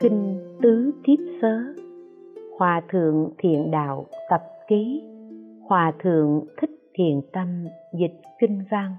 [0.00, 1.74] kinh tứ thiếp sớ.
[2.58, 5.02] Hòa thượng thiện đạo tập ký.
[5.68, 7.64] Hòa thượng thích thiền tâm
[8.00, 8.96] dịch kinh văn.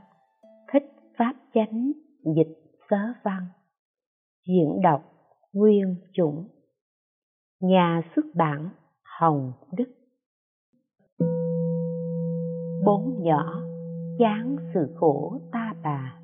[0.73, 0.83] Thích
[1.17, 1.91] pháp chánh
[2.35, 2.57] dịch
[2.89, 3.47] sớ văn.
[4.47, 5.01] Diễn đọc
[5.53, 6.47] nguyên chủng.
[7.59, 8.69] Nhà xuất bản
[9.19, 9.89] hồng đức.
[12.85, 13.61] Bốn nhỏ
[14.19, 16.19] chán sự khổ ta bà.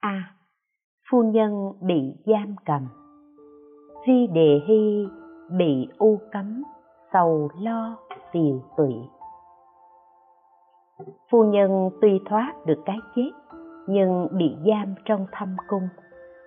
[0.00, 0.34] A.
[1.10, 3.05] Phu nhân bị giam cầm
[4.06, 5.08] di đề hy
[5.50, 6.62] bị u cấm,
[7.12, 7.96] sầu lo
[8.32, 8.94] tiều tụy.
[11.30, 13.30] Phu nhân tuy thoát được cái chết,
[13.86, 15.88] nhưng bị giam trong thâm cung.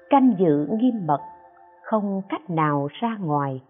[0.09, 1.19] Canh giữ nghiêm mật,
[1.83, 3.61] không cách nào ra ngoài.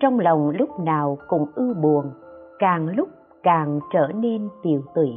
[0.00, 2.10] Trong lòng lúc nào cũng ưu buồn,
[2.58, 3.08] càng lúc
[3.42, 5.10] càng trở nên tiều tụy.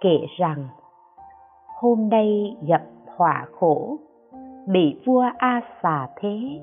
[0.00, 0.68] Kể rằng,
[1.80, 2.82] hôm nay gặp
[3.16, 3.96] họa khổ,
[4.68, 6.60] bị vua a xà thế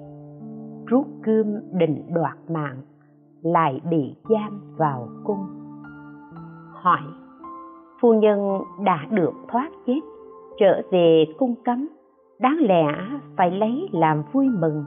[0.87, 2.77] rút gươm định đoạt mạng,
[3.41, 5.47] lại bị giam vào cung.
[6.73, 7.01] Hỏi,
[8.01, 9.99] phu nhân đã được thoát chết,
[10.59, 11.87] trở về cung cấm,
[12.39, 12.85] đáng lẽ
[13.37, 14.85] phải lấy làm vui mừng,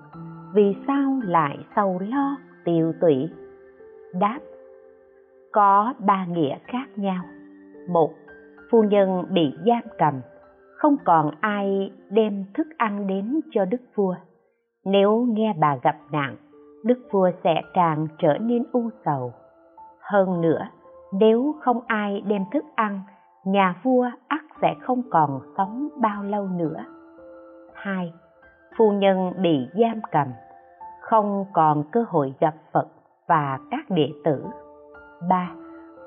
[0.55, 3.29] vì sao lại sầu lo tiêu tụy?
[4.21, 4.39] Đáp,
[5.53, 7.25] có ba nghĩa khác nhau.
[7.89, 8.11] Một,
[8.71, 10.15] phu nhân bị giam cầm,
[10.77, 14.15] không còn ai đem thức ăn đến cho đức vua
[14.85, 16.37] nếu nghe bà gặp nạn,
[16.85, 19.33] đức vua sẽ càng trở nên u sầu.
[20.01, 20.69] Hơn nữa,
[21.13, 23.01] nếu không ai đem thức ăn,
[23.45, 26.85] nhà vua ắt sẽ không còn sống bao lâu nữa.
[27.75, 28.13] Hai,
[28.79, 30.29] phu nhân bị giam cầm,
[31.01, 32.87] không còn cơ hội gặp phật
[33.29, 34.45] và các đệ tử.
[35.29, 35.51] Ba,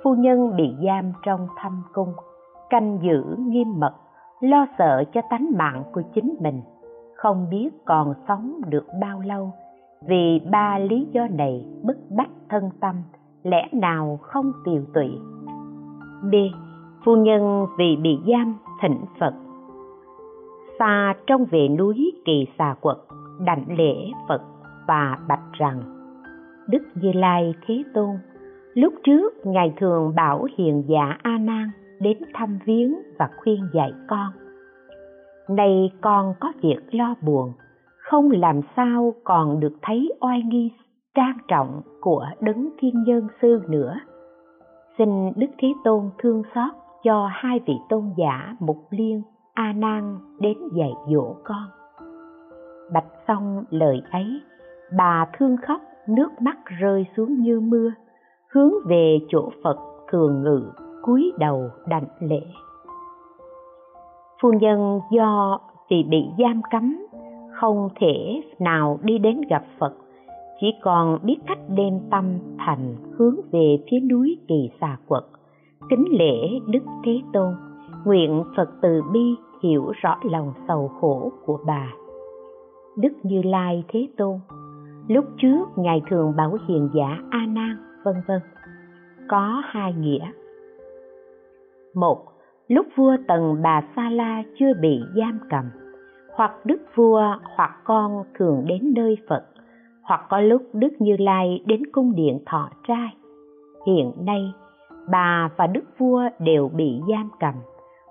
[0.03, 2.13] phu nhân bị giam trong thâm cung,
[2.69, 3.93] canh giữ nghiêm mật,
[4.39, 6.61] lo sợ cho tánh mạng của chính mình
[7.23, 9.53] không biết còn sống được bao lâu.
[10.07, 12.95] Vì ba lý do này bức bách thân tâm,
[13.43, 15.09] lẽ nào không tiều tụy?
[16.31, 16.35] B.
[17.05, 19.33] Phu nhân vì bị giam thỉnh phật.
[20.79, 22.97] Xa trong về núi kỳ xà quật,
[23.45, 23.95] đảnh lễ
[24.27, 24.41] phật
[24.87, 25.81] và bạch rằng,
[26.67, 28.15] đức như lai thế tôn,
[28.73, 33.93] lúc trước ngài thường bảo hiền giả a nan đến thăm viếng và khuyên dạy
[34.09, 34.42] con
[35.55, 37.53] nay con có việc lo buồn,
[37.97, 40.71] không làm sao còn được thấy oai nghi
[41.15, 43.95] trang trọng của đấng thiên nhân sư nữa.
[44.97, 46.71] Xin đức thế tôn thương xót
[47.03, 49.21] cho hai vị tôn giả mục liên,
[49.53, 51.67] a nan đến dạy dỗ con.
[52.93, 54.41] Bạch xong lời ấy,
[54.97, 57.91] bà thương khóc, nước mắt rơi xuống như mưa,
[58.51, 59.77] hướng về chỗ phật
[60.11, 60.71] thường ngự
[61.01, 62.41] cúi đầu đảnh lễ
[64.43, 65.59] phu nhân do
[65.89, 66.97] vì bị giam cấm,
[67.51, 69.93] không thể nào đi đến gặp phật,
[70.61, 72.25] chỉ còn biết cách đem tâm
[72.57, 75.23] thành hướng về phía núi kỳ xà quật.
[75.89, 77.53] Kính lễ đức thế tôn,
[78.05, 81.93] nguyện phật từ bi hiểu rõ lòng sầu khổ của bà.
[82.97, 84.39] Đức như lai thế tôn,
[85.07, 88.39] lúc trước ngài thường bảo hiền giả a nan, vân vân.
[89.29, 90.31] Có hai nghĩa.
[91.95, 92.32] Một
[92.67, 95.65] lúc vua tần bà sa la chưa bị giam cầm,
[96.35, 97.23] hoặc đức vua
[97.55, 99.43] hoặc con thường đến nơi phật,
[100.03, 103.15] hoặc có lúc đức như lai đến cung điện thọ trai.
[103.87, 104.53] Hiện nay,
[105.11, 107.53] bà và đức vua đều bị giam cầm,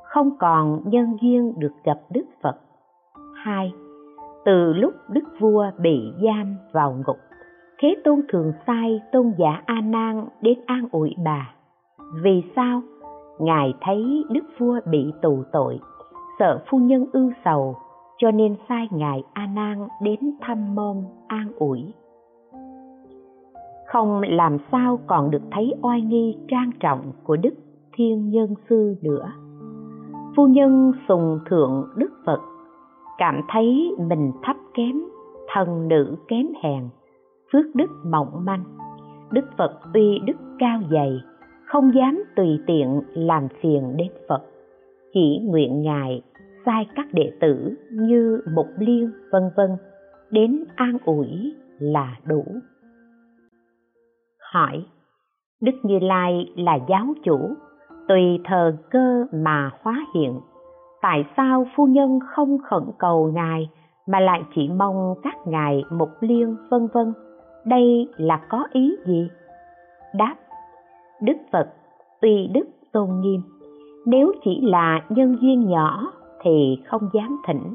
[0.04, 2.56] không còn nhân duyên được gặp đức phật.
[3.34, 3.72] Hai,
[4.44, 7.18] từ lúc đức vua bị giam vào ngục,
[7.78, 11.54] thế tôn thường sai tôn giả a nan đến an ủi bà.
[12.22, 12.82] Vì sao?
[13.38, 15.80] Ngài thấy đức vua bị tù tội,
[16.38, 17.76] sợ phu nhân ưu sầu,
[18.18, 20.96] cho nên sai ngài a nan đến thăm môn
[21.26, 21.92] an ủi.
[23.86, 27.54] Không làm sao còn được thấy oai nghi trang trọng của đức
[27.92, 29.32] thiên nhân sư nữa.
[30.36, 32.40] Phu nhân sùng thượng đức phật,
[33.18, 35.02] cảm thấy mình thấp kém,
[35.54, 36.88] thần nữ kém hèn,
[37.52, 38.64] phước đức mỏng manh.
[39.30, 41.20] Đức phật uy đức cao dày
[41.72, 44.42] không dám tùy tiện làm phiền đến phật.
[45.14, 46.22] Chỉ nguyện ngài
[46.66, 49.70] sai các đệ tử như mục liên, vân vân,
[50.30, 52.44] đến an ủi là đủ.
[54.52, 54.84] Hỏi,
[55.60, 57.38] đức như lai là giáo chủ,
[58.08, 60.40] tùy thờ cơ mà hóa hiện,
[61.02, 63.70] tại sao phu nhân không khẩn cầu ngài
[64.06, 67.12] mà lại chỉ mong các ngài mục liên, vân vân?
[67.64, 69.28] Đây là có ý gì?
[70.14, 70.34] Đáp
[71.22, 71.68] đức phật,
[72.20, 73.40] tuy đức tôn nghiêm.
[74.06, 77.74] Nếu chỉ là nhân duyên nhỏ thì không dám thỉnh.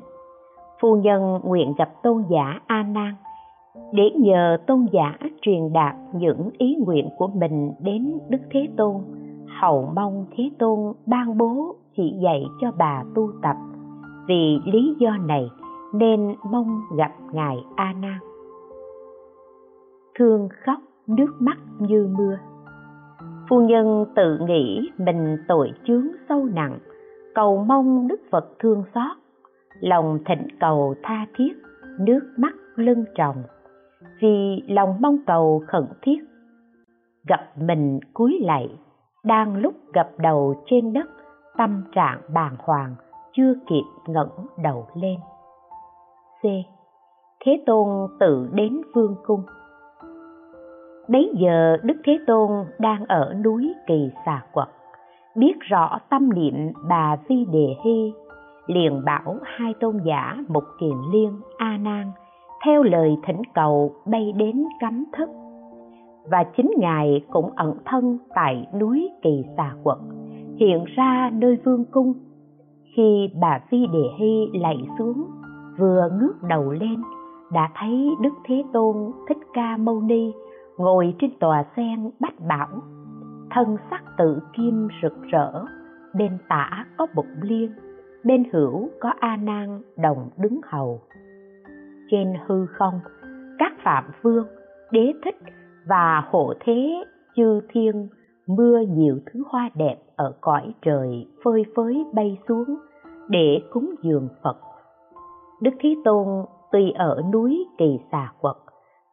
[0.81, 3.13] Phu nhân nguyện gặp tôn giả a nan
[3.91, 8.95] để nhờ tôn giả truyền đạt những ý nguyện của mình đến đức thế tôn.
[9.61, 13.55] Hầu mong thế tôn ban bố chỉ dạy cho bà tu tập.
[14.27, 15.49] Vì lý do này
[15.93, 18.19] nên mong gặp ngài a nan.
[20.19, 22.37] Thương khóc nước mắt như mưa
[23.49, 26.79] phu nhân tự nghĩ mình tội chướng sâu nặng,
[27.35, 29.17] cầu mong đức phật thương xót.
[29.79, 31.53] Lòng thỉnh cầu tha thiết,
[31.99, 33.43] nước mắt lưng tròng.
[34.21, 36.19] Vì lòng mong cầu khẩn thiết,
[37.27, 38.69] gặp mình cúi lạy
[39.23, 41.09] đang lúc gặp đầu trên đất,
[41.57, 42.95] tâm trạng bàng hoàng,
[43.33, 45.19] chưa kịp ngẩng đầu lên.
[46.41, 46.45] C.
[47.45, 49.43] Thế tôn tự đến vương cung
[51.07, 52.49] bấy giờ đức thế tôn
[52.79, 54.67] đang ở núi kỳ xà quật.
[55.35, 58.13] Biết rõ tâm niệm bà vi đề hy
[58.67, 62.11] liền bảo hai tôn giả mục kiền liên a nan
[62.65, 65.29] theo lời thỉnh cầu bay đến cấm thức
[66.31, 69.97] và chính ngài cũng ẩn thân tại núi kỳ xà quật,
[70.59, 72.13] hiện ra nơi vương cung.
[72.95, 75.25] Khi bà vi đề hy lạy xuống,
[75.79, 77.01] vừa ngước đầu lên,
[77.53, 78.95] đã thấy đức thế tôn
[79.29, 80.31] thích ca mâu ni
[80.77, 82.67] ngồi trên tòa sen bách bảo.
[83.51, 85.65] Thân sắc tự kim rực rỡ
[86.13, 87.71] bên tả có bục liên,
[88.23, 91.01] bên hữu có a nan đồng đứng hầu.
[92.11, 92.99] Trên hư không,
[93.59, 94.47] các phạm vương,
[94.91, 95.37] đế thích
[95.87, 97.03] và hộ thế
[97.35, 98.07] chư thiên
[98.47, 102.75] mưa nhiều thứ hoa đẹp ở cõi trời phơi phới bay xuống
[103.29, 104.57] để cúng dường phật.
[105.61, 108.55] Đức thế tôn tuy ở núi kỳ xà quật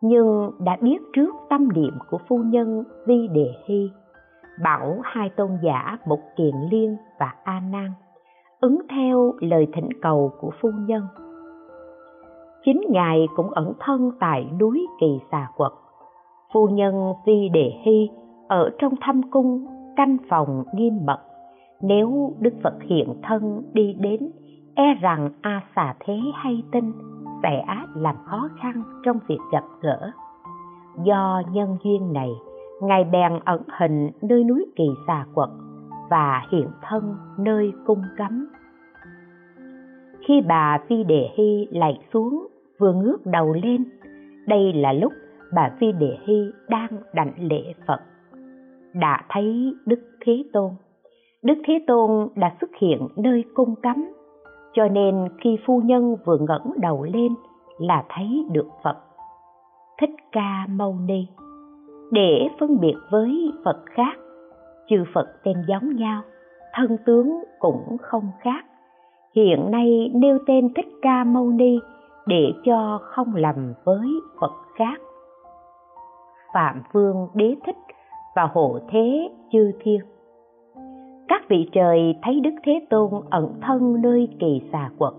[0.06, 3.91] nhưng đã biết trước tâm niệm của phu nhân vi đề hy,
[4.62, 7.93] bảo hai tôn giả mục kiền liên và a nan
[8.61, 11.03] ứng theo lời thỉnh cầu của phu nhân.
[12.65, 15.73] Chính ngài cũng ẩn thân tại núi kỳ xà quật.
[16.55, 18.11] Phu nhân vi đề hy
[18.49, 19.67] ở trong thâm cung,
[19.97, 21.19] canh phòng nghiêm mật.
[21.81, 24.31] Nếu đức phật hiện thân đi đến
[24.75, 26.93] e rằng a xà thế hay tin
[27.44, 27.64] sẽ
[27.94, 30.11] làm khó khăn trong việc gặp gỡ.
[31.05, 32.31] Do nhân duyên này,
[32.82, 35.49] ngài bèn ẩn hình nơi núi kỳ xà quật
[36.11, 38.46] và hiện thân nơi cung cấm.
[40.29, 42.46] Khi bà phi đề hy lạy xuống,
[42.79, 43.85] vừa ngước đầu lên,
[44.46, 45.12] đây là lúc
[45.55, 48.00] bà phi đề hy đang đảnh lễ phật.
[48.94, 50.70] Đã thấy đức thế tôn.
[51.43, 54.13] Đức thế tôn đã xuất hiện nơi cung cấm
[54.75, 57.35] cho nên khi phu nhân vừa ngẩng đầu lên
[57.79, 58.97] là thấy được phật.
[60.00, 61.26] Thích ca mâu ni.
[62.12, 64.19] Để phân biệt với phật khác,
[64.88, 66.23] chư phật tên giống nhau,
[66.73, 68.65] thân tướng cũng không khác.
[69.37, 71.79] Hiện nay nêu tên thích ca mâu ni
[72.27, 74.09] để cho không lầm với
[74.41, 75.00] phật khác.
[76.55, 77.77] Phạm vương đế thích
[78.37, 80.00] và hộ thế chư thiên
[81.34, 85.12] các vị trời thấy đức thế tôn ẩn thân nơi kỳ xà quật,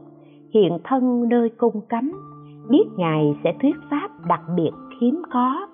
[0.54, 2.12] hiện thân nơi cung cấm,
[2.70, 5.68] biết ngài sẽ thuyết pháp đặc biệt hiếm có.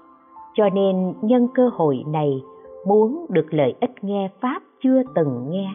[0.53, 2.41] Cho nên nhân cơ hội này,
[2.88, 5.74] muốn được lợi ích nghe pháp chưa từng nghe,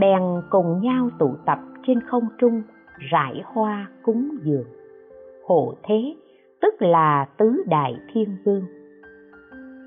[0.00, 2.62] bèn cùng nhau tụ tập trên không trung,
[3.10, 4.66] rải hoa cúng dường.
[5.46, 6.14] Hộ thế,
[6.60, 8.62] tức là tứ đại thiên vương.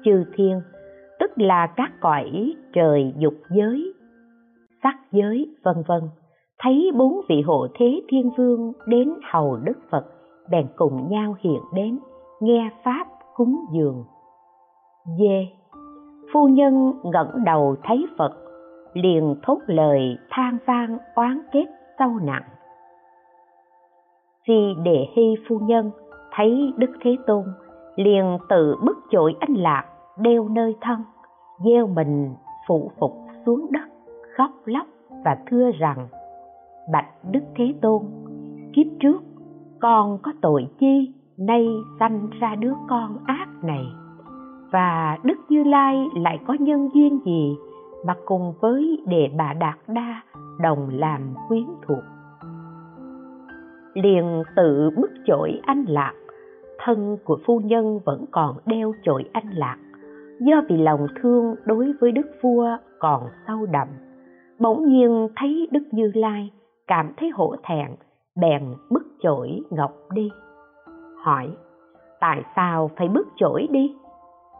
[0.06, 0.62] Chư thiên,
[1.20, 3.94] tức là các cõi trời dục giới
[4.84, 6.02] sắc giới vân vân.
[6.60, 10.06] Thấy bốn vị hộ thế thiên vương đến hầu đức phật
[10.52, 12.00] bèn cùng nhau hiện đến
[12.42, 14.04] nghe pháp cúng dường.
[15.20, 15.48] Dê,
[16.34, 18.32] phu nhân ngẩng đầu thấy phật
[18.94, 21.66] liền thốt lời than vang oán kết
[22.00, 22.44] sâu nặng.
[24.48, 25.92] Vì đệ hy phu nhân
[26.32, 27.44] thấy đức thế tôn
[27.96, 29.86] liền tự bức chội anh lạc
[30.18, 31.04] đeo nơi thân
[31.66, 32.36] gieo mình
[32.68, 33.12] phụ phục
[33.46, 33.99] xuống đất
[34.40, 34.88] khóc lóc
[35.26, 36.08] và thưa rằng,
[36.94, 38.02] bạch đức thế tôn,
[38.74, 39.24] kiếp trước
[39.80, 41.68] con có tội chi nay
[42.00, 43.86] sanh ra đứa con ác này?
[44.72, 47.58] Và đức như lai lại có nhân duyên gì
[48.06, 50.22] mà cùng với đề bà đạt đa
[50.60, 52.04] đồng làm quyến thuộc?
[53.94, 56.14] Liền tự bức chổi anh lạc,
[56.78, 59.78] thân của phu nhân vẫn còn đeo chổi anh lạc,
[60.40, 63.88] do vì lòng thương đối với đức vua còn sâu đậm
[64.60, 66.52] bỗng nhiên thấy đức như lai
[66.88, 67.88] cảm thấy hổ thẹn,
[68.42, 70.30] bèn bức chổi ngọc đi.
[71.24, 71.50] Hỏi,
[72.20, 73.96] tại sao phải bức chổi đi?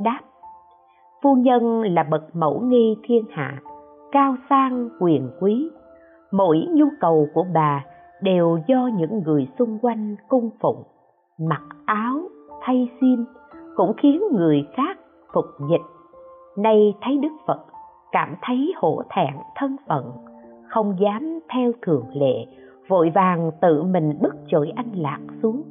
[0.02, 0.20] Đáp,
[1.24, 3.60] phu nhân là bậc mẫu nghi thiên hạ,
[4.12, 5.70] cao sang quyền quý.
[6.32, 7.86] Mỗi nhu cầu của bà
[8.22, 10.84] đều do những người xung quanh cung phụng,
[11.50, 12.22] mặc áo
[12.62, 13.20] thay xiêm
[13.76, 14.98] cũng khiến người khác
[15.34, 15.86] phục dịch.
[16.58, 17.60] Nay thấy đức phật
[18.12, 20.12] cảm thấy hổ thẹn, thân phận,
[20.70, 22.46] không dám theo thường lệ,
[22.88, 25.62] vội vàng tự mình bức chổi anh lạc xuống.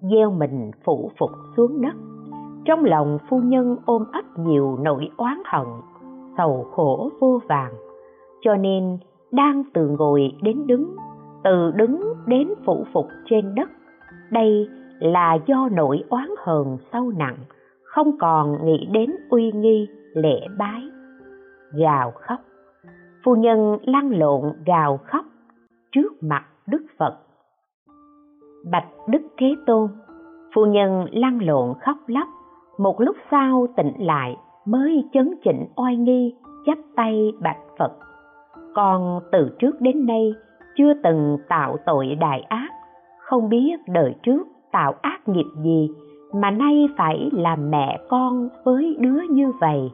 [0.00, 1.94] Gieo mình phủ phục xuống đất,
[2.64, 5.66] trong lòng phu nhân ôm ấp nhiều nỗi oán hận,
[6.36, 7.72] sầu khổ vô vàng,
[8.42, 8.98] cho nên
[9.32, 10.96] đang từ ngồi đến đứng,
[11.44, 13.70] từ đứng đến phủ phục trên đất,
[14.30, 14.68] đây
[14.98, 17.36] là do nỗi oán hờn sâu nặng,
[17.82, 20.82] không còn nghĩ đến uy nghi lễ bái.
[21.72, 22.40] Gào khóc.
[23.24, 25.24] Phu nhân lăn lộn gào khóc
[25.92, 27.18] trước mặt đức phật.
[28.70, 29.88] Bạch đức thế tôn,
[30.54, 32.28] phu nhân lăn lộn khóc lóc,
[32.78, 34.36] một lúc sau tỉnh lại
[34.66, 36.34] mới chấn chỉnh oai nghi,
[36.66, 37.92] chắp tay bạch phật.
[38.74, 40.34] Con từ trước đến nay
[40.76, 42.70] chưa từng tạo tội đại ác,
[43.18, 45.90] không biết đời trước tạo ác nghiệp gì
[46.32, 49.90] mà nay phải làm mẹ con với đứa như vậy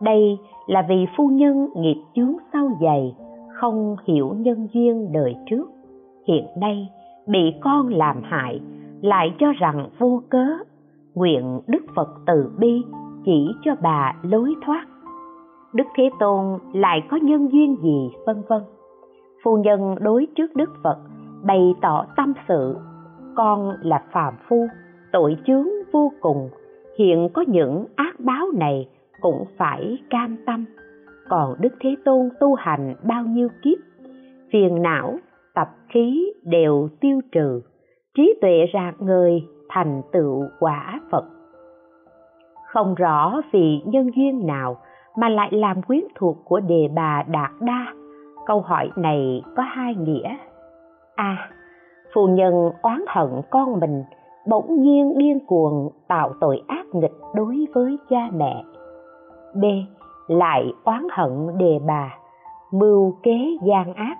[0.00, 3.16] đây là vì phu nhân nghiệp chướng sâu dày,
[3.54, 5.70] không hiểu nhân duyên đời trước.
[6.28, 6.88] Hiện nay
[7.26, 8.60] bị con làm hại,
[9.02, 10.46] lại cho rằng vô cớ.
[11.14, 12.82] Nguyện đức phật từ bi
[13.24, 14.86] chỉ cho bà lối thoát.
[15.72, 18.62] Đức thế tôn lại có nhân duyên gì, vân vân.
[19.44, 20.98] Phu nhân đối trước đức phật
[21.42, 22.76] bày tỏ tâm sự.
[23.36, 24.66] Con là phàm phu,
[25.12, 26.48] tội chướng vô cùng.
[26.98, 28.88] Hiện có những ác báo này
[29.20, 30.64] cũng phải cam tâm.
[31.28, 33.78] Còn đức thế tôn tu hành bao nhiêu kiếp
[34.52, 35.18] phiền não
[35.54, 37.62] tập khí đều tiêu trừ
[38.16, 41.24] trí tuệ rạng người thành tựu quả phật.
[42.66, 44.76] Không rõ vì nhân duyên nào
[45.16, 47.94] mà lại làm quyến thuộc của đề bà đạt đa.
[48.46, 50.36] Câu hỏi này có hai nghĩa.
[51.14, 51.24] A.
[51.24, 51.50] À,
[52.14, 54.04] phu nhân oán hận con mình
[54.48, 58.64] bỗng nhiên điên cuồng tạo tội ác nghịch đối với cha mẹ
[59.54, 59.64] b
[60.28, 62.14] lại oán hận đề bà
[62.72, 64.18] mưu kế gian ác.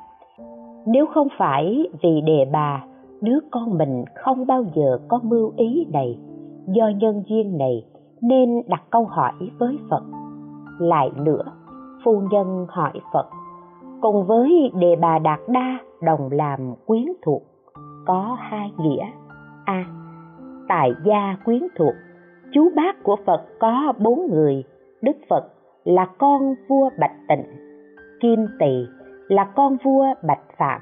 [0.86, 2.84] Nếu không phải vì đề bà
[3.20, 6.18] đứa con mình không bao giờ có mưu ý này
[6.66, 7.84] do nhân duyên này
[8.20, 10.02] nên đặt câu hỏi với phật.
[10.78, 11.44] Lại nữa
[12.04, 13.26] phu nhân hỏi phật
[14.00, 17.42] cùng với đề bà đạt đa đồng làm quyến thuộc
[18.06, 19.04] có hai nghĩa?
[19.64, 19.72] A.
[19.74, 19.84] À,
[20.68, 21.94] tại gia quyến thuộc
[22.52, 24.64] chú bác của phật có bốn người
[25.02, 25.44] đức phật
[25.84, 27.44] là con vua bạch tịnh,
[28.20, 28.86] kim tỳ
[29.28, 30.80] là con vua bạch phạm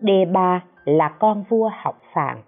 [0.00, 2.38] đề bà là con vua học phạm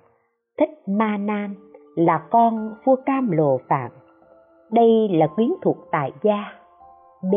[0.58, 1.54] thích ma nam
[1.96, 3.90] là con vua cam lồ phạm
[4.74, 6.52] đây là quyến thuộc tại gia.
[7.22, 7.34] B.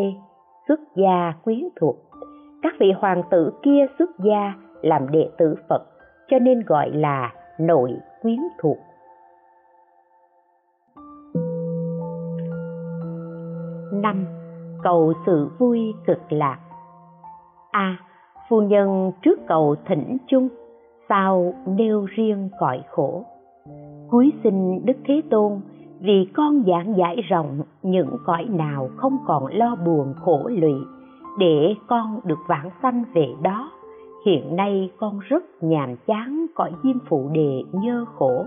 [0.68, 1.96] Xuất gia quyến thuộc.
[2.62, 5.86] Các vị hoàng tử kia xuất gia làm đệ tử phật,
[6.28, 8.78] cho nên gọi là nội quyến thuộc.
[13.91, 14.25] Năm
[14.84, 16.60] cầu sự vui cực lạc.
[17.72, 17.98] A à,
[18.50, 20.50] phu nhân trước cầu thỉnh chung
[21.10, 23.25] sao nêu riêng cõi khổ.
[24.10, 25.62] Cuối xin đức thế tôn
[26.00, 30.75] vì con giảng giải rộng những cõi nào không còn lo buồn khổ lụy
[31.39, 33.72] để con được vãng sanh về đó
[34.25, 38.46] hiện nay con rất nhàm chán cõi diêm phụ đề nhơ khổ.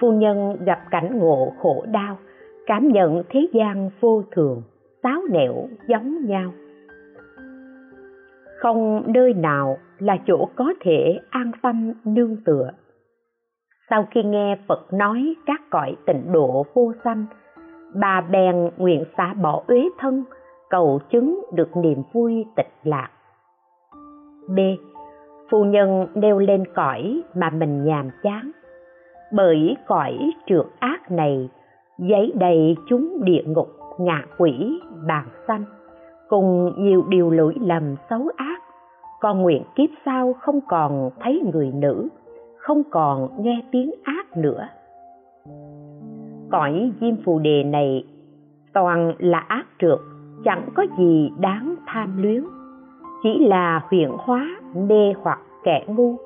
[0.00, 2.16] Phu nhân gặp cảnh ngộ khổ đau
[2.66, 4.62] cảm nhận thế gian vô thường,
[5.02, 6.52] táo nẻo giống nhau.
[8.58, 12.70] Không nơi nào là chỗ có thể an tâm nương tựa.
[13.90, 17.26] Sau khi nghe phật nói các cõi tịnh độ vô sanh,
[17.94, 20.24] bà bèn nguyện xả bỏ uế thân,
[20.70, 23.08] cầu chứng được niềm vui tịch lạc.
[24.48, 24.58] B.
[25.50, 28.50] Phu nhân nêu lên cõi mà mình nhàm chán.
[29.32, 31.48] Bởi cõi trượt ác này
[32.00, 35.64] giấy đầy chúng địa ngục, ngạ quỷ bàn xanh,
[36.28, 38.62] cùng nhiều điều lỗi lầm xấu ác.
[39.20, 42.08] Con nguyện kiếp sau không còn thấy người nữ,
[42.58, 44.68] không còn nghe tiếng ác nữa.
[46.50, 48.04] Cõi diêm phù đề này
[48.72, 49.98] toàn là ác trượt
[50.44, 52.44] chẳng có gì đáng tham luyến.
[53.22, 56.16] Chỉ là huyện hóa, mê hoặc kẻ ngu,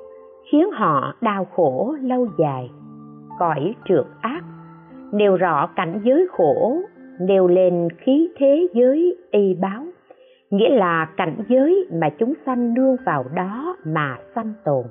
[0.50, 2.71] khiến họ đau khổ lâu dài.
[3.38, 4.45] Cõi trượt ác
[5.14, 6.76] nêu rõ cảnh giới khổ,
[7.21, 9.85] nêu lên khí thế giới y báo.
[10.50, 14.85] Nghĩa là cảnh giới mà chúng sanh nương vào đó mà sanh tồn.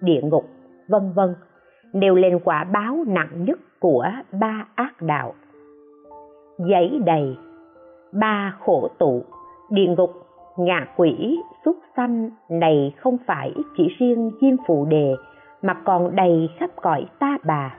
[0.00, 0.44] Địa ngục,
[0.88, 1.34] vân vân.
[1.92, 4.06] Nêu lên quả báo nặng nhất của
[4.40, 5.34] ba ác đạo.
[6.58, 7.36] Giấy đầy,
[8.12, 9.22] ba khổ tụ,
[9.70, 10.10] địa ngục,
[10.58, 15.14] ngạ quỷ xuất sanh này không phải chỉ riêng diêm phụ đề
[15.62, 17.78] mà còn đầy khắp cõi ta bà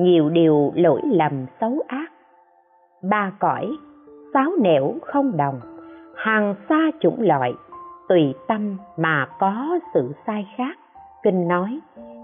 [0.00, 2.12] nhiều điều lỗi lầm xấu ác.
[3.10, 3.70] Ba cõi,
[4.34, 5.60] sáu nẻo không đồng,
[6.16, 7.52] hàng xa chủng loại,
[8.08, 10.78] tùy tâm mà có sự sai khác.
[11.22, 11.80] Kinh nói,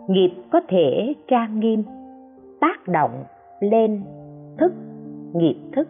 [0.08, 1.82] nghiệp có thể trang nghiêm,
[2.60, 3.24] tác động
[3.60, 4.02] lên
[4.58, 4.72] thức,
[5.34, 5.88] nghiệp thức.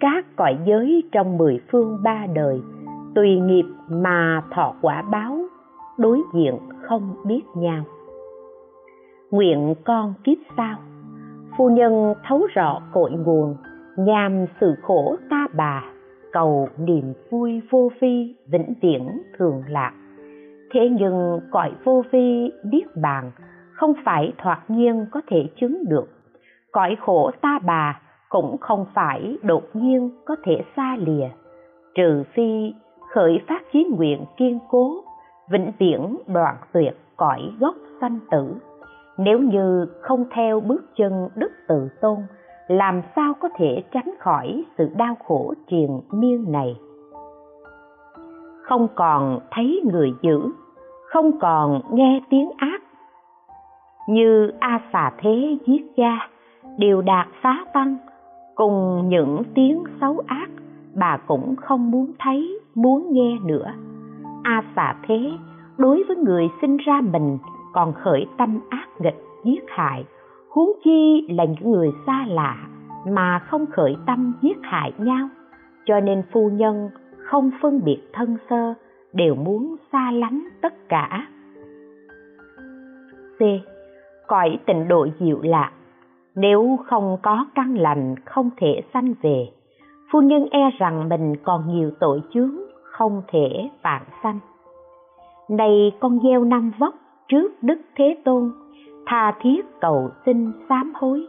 [0.00, 2.60] Các cõi giới trong mười phương ba đời,
[3.14, 5.38] tùy nghiệp mà thọ quả báo,
[5.98, 7.84] đối diện không biết nhau.
[9.30, 10.76] Nguyện con kiếp sau
[11.56, 13.56] phu nhân thấu rõ cội nguồn
[13.96, 15.84] nhằm sự khổ ta bà,
[16.32, 19.08] cầu niềm vui vô vi vĩnh viễn
[19.38, 19.92] thường lạc.
[20.72, 23.30] Thế nhưng cõi vô vi biết bàn
[23.72, 26.08] không phải thoạt nhiên có thể chứng được.
[26.72, 31.28] Cõi khổ ta bà cũng không phải đột nhiên có thể xa lìa.
[31.94, 32.74] Trừ phi
[33.14, 34.94] khởi phát chí nguyện kiên cố,
[35.50, 38.54] vĩnh viễn đoạn tuyệt cõi gốc sanh tử
[39.18, 42.16] nếu như không theo bước chân đức tự tôn,
[42.68, 46.76] làm sao có thể tránh khỏi sự đau khổ triền miên này?
[48.62, 50.40] Không còn thấy người dữ
[51.06, 52.82] không còn nghe tiếng ác.
[54.08, 56.28] Như a xà thế giết cha
[56.78, 57.96] đều đạt phá tăng,
[58.54, 60.48] cùng những tiếng xấu ác,
[60.94, 63.72] bà cũng không muốn thấy, muốn nghe nữa.
[64.42, 65.32] A xà thế
[65.76, 67.38] đối với người sinh ra mình
[67.76, 70.04] còn khởi tâm ác nghịch, giết hại.
[70.50, 72.56] Huống chi là những người xa lạ
[73.06, 75.28] mà không khởi tâm giết hại nhau.
[75.86, 78.74] Cho nên phu nhân không phân biệt thân sơ,
[79.12, 81.26] đều muốn xa lánh tất cả.
[83.38, 83.42] C.
[84.26, 85.72] Cõi tịnh độ diệu lạc.
[86.34, 89.48] Nếu không có căn lành, không thể sanh về.
[90.12, 94.38] Phu nhân e rằng mình còn nhiều tội chướng, không thể vạn sanh.
[95.48, 96.94] Này con gieo năm vóc
[97.28, 98.52] trước đức thế tôn,
[99.06, 101.26] tha thiết cầu xin sám hối.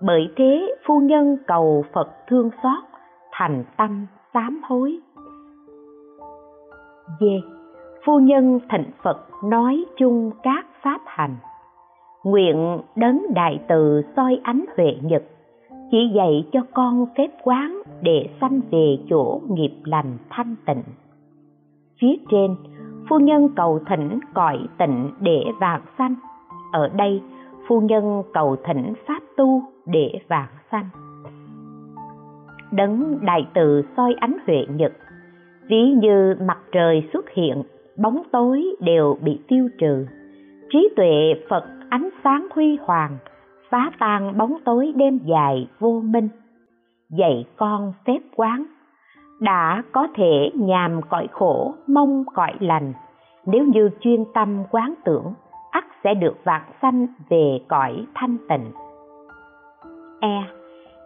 [0.00, 2.84] Bởi thế phu nhân cầu phật thương xót,
[3.32, 4.98] thành tâm sám hối.
[7.20, 7.24] D
[8.04, 11.36] phu nhân thịnh phật nói chung các pháp hành.
[12.24, 15.22] Nguyện đấng đại từ soi ánh huệ nhật,
[15.90, 20.82] chỉ dạy cho con phép quán để sanh về chỗ nghiệp lành thanh tịnh.
[22.00, 22.56] Phía trên
[23.12, 26.14] phu nhân cầu thỉnh cõi tịnh để vàng sanh.
[26.72, 27.22] Ở đây,
[27.68, 30.88] phu nhân cầu thỉnh pháp tu để vàng sanh.
[32.70, 34.92] Đấng đại từ soi ánh huệ nhật,
[35.68, 37.62] ví như mặt trời xuất hiện,
[37.98, 40.06] bóng tối đều bị tiêu trừ.
[40.70, 43.18] Trí tuệ phật ánh sáng huy hoàng,
[43.70, 46.28] phá tan bóng tối đêm dài vô minh.
[47.10, 48.64] Dạy con phép quán
[49.42, 52.92] đã có thể nhàm cõi khổ, mong cõi lành.
[53.46, 55.32] Nếu như chuyên tâm quán tưởng,
[55.70, 58.70] ắt sẽ được vạn sanh về cõi thanh tịnh.
[60.20, 60.42] E.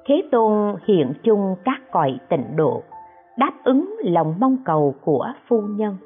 [0.07, 2.83] Thế tôn hiện chung các cõi tịnh độ,
[3.39, 5.97] đáp ứng lòng mong cầu của phu nhân.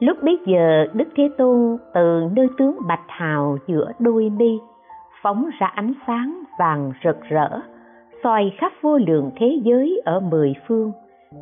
[0.00, 4.58] Lúc bấy giờ, đức thế tôn từ nơi tướng bạch hào giữa đôi mi,
[5.22, 7.60] phóng ra ánh sáng vàng rực rỡ,
[8.22, 10.92] soi khắp vô lượng thế giới ở mười phương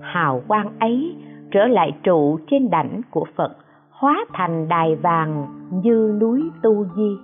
[0.00, 1.16] hào quang ấy
[1.50, 3.56] trở lại trụ trên đảnh của phật,
[3.90, 5.46] hóa thành đài vàng
[5.82, 7.18] như núi tu di.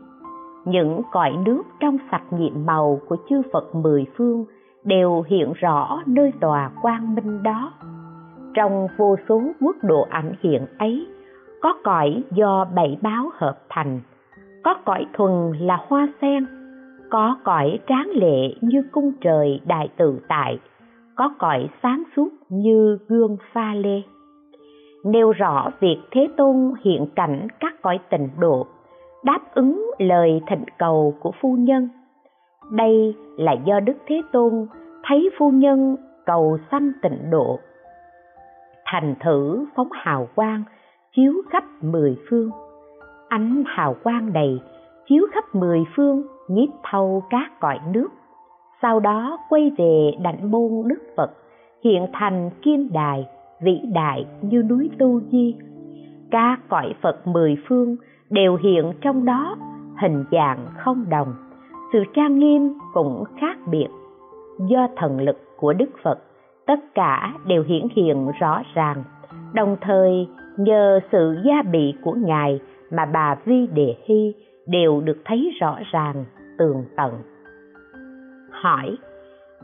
[0.65, 4.45] Những cõi nước trong sạch nhiệm màu của chư phật mười phương
[4.85, 7.73] đều hiện rõ nơi tòa quang minh đó.
[8.55, 11.07] Trong vô số quốc độ ảnh hiện ấy,
[11.63, 14.01] có cõi do bảy báo hợp thành,
[14.65, 16.47] có cõi thuần là hoa sen,
[17.11, 20.59] có cõi tráng lệ như cung trời đại tự tại
[21.23, 24.03] có cõi sáng suốt như gương pha lê.
[25.05, 28.67] Nêu rõ việc thế tôn hiện cảnh các cõi tịnh độ,
[29.25, 31.89] đáp ứng lời thịnh cầu của phu nhân.
[32.71, 34.67] Đây là do đức thế tôn
[35.05, 37.59] thấy phu nhân cầu sanh tịnh độ.
[38.85, 40.63] Thành thử phóng hào quang
[41.17, 42.51] chiếu khắp mười phương.
[43.29, 44.61] Ánh hào quang đầy
[45.09, 48.09] chiếu khắp mười phương nhiếp thâu các cõi nước
[48.83, 51.31] sau đó quay về đảnh môn đức phật,
[51.85, 53.27] hiện thành kim đài,
[53.61, 55.55] vĩ đại như núi tu di.
[56.31, 57.97] Các cõi phật mười phương
[58.31, 59.57] đều hiện trong đó,
[60.01, 61.35] hình dạng không đồng.
[61.93, 63.89] Sự trang nghiêm cũng khác biệt.
[64.69, 66.19] Do thần lực của đức phật,
[66.67, 69.05] tất cả đều hiển hiện rõ ràng.
[69.55, 74.35] Đồng thời, nhờ sự gia bị của ngài mà bà vi đề hy
[74.67, 76.25] đều được thấy rõ ràng,
[76.59, 77.13] tường tận
[78.53, 78.97] hỏi.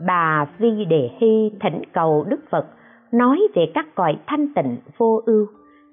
[0.07, 2.65] Bà vi đề hy, thỉnh cầu đức phật
[3.11, 5.45] nói về các cõi thanh tịnh vô ưu.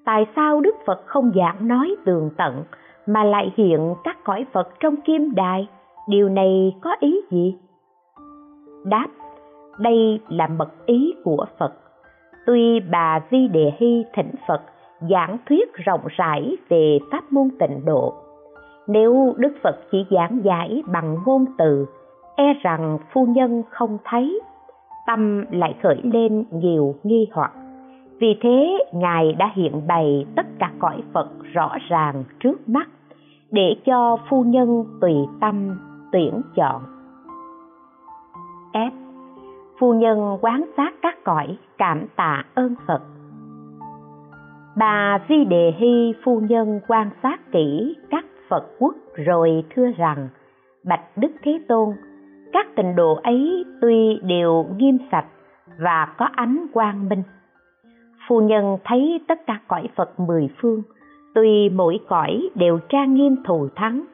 [0.04, 2.64] Tại sao đức phật không giảng nói tường tận
[3.06, 5.68] mà lại hiện các cõi phật trong kim đài?
[6.08, 7.56] Điều này có ý gì?
[8.84, 9.06] Đáp,
[9.78, 11.72] đây là mật ý của phật.
[12.46, 14.60] Tuy bà vi đề hy thỉnh phật
[15.10, 18.14] giảng thuyết rộng rãi về pháp môn tịnh độ,
[18.86, 21.86] nếu đức phật chỉ giảng giải bằng ngôn từ
[22.36, 24.40] e rằng phu nhân không thấy,
[25.06, 27.52] tâm lại khởi lên nhiều nghi hoặc.
[28.20, 32.88] Vì thế, ngài đã hiện bày tất cả cõi phật rõ ràng trước mắt
[33.50, 35.78] để cho phu nhân tùy tâm
[36.12, 36.82] tuyển chọn.
[38.72, 38.90] F.
[39.78, 43.02] Phu nhân quán sát các cõi cảm tạ ơn phật.
[44.76, 50.28] Bà vi đề hy phu nhân quan sát kỹ các phật quốc rồi thưa rằng,
[50.84, 51.88] bạch đức thế tôn
[52.56, 55.26] các tịnh độ ấy tuy đều nghiêm sạch
[55.78, 57.22] và có ánh quang minh.
[58.28, 60.82] Phu nhân thấy tất cả cõi phật mười phương,
[61.34, 64.04] tuy mỗi cõi đều trang nghiêm thù thắng,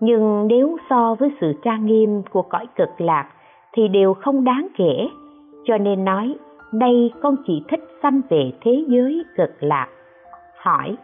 [0.00, 3.28] nhưng nếu so với sự trang nghiêm của cõi cực lạc
[3.72, 5.08] thì đều không đáng kể.
[5.64, 6.34] Cho nên nói
[6.72, 9.88] đây con chỉ thích sanh về thế giới cực lạc.
[10.62, 10.96] Hỏi,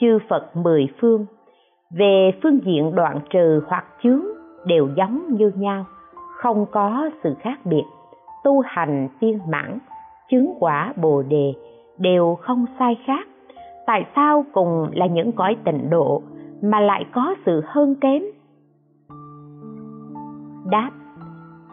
[0.00, 1.26] chư phật mười phương,
[1.98, 4.24] về phương diện đoạn trừ hoặc chướng
[4.66, 5.84] đều giống như nhau?
[6.46, 7.84] Không có sự khác biệt.
[8.44, 9.78] Tu hành viên mãn,
[10.30, 11.54] chứng quả bồ đề
[11.98, 13.28] đều không sai khác.
[13.86, 16.22] Tại sao cùng là những cõi tịnh độ
[16.62, 18.22] mà lại có sự hơn kém?
[20.70, 20.90] Đáp,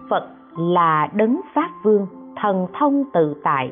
[0.09, 3.71] phật là đấng pháp vương, thần thông tự tại.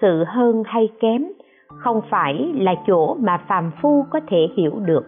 [0.00, 1.26] Sự hơn hay kém
[1.68, 5.04] không phải là chỗ mà phàm phu có thể hiểu được.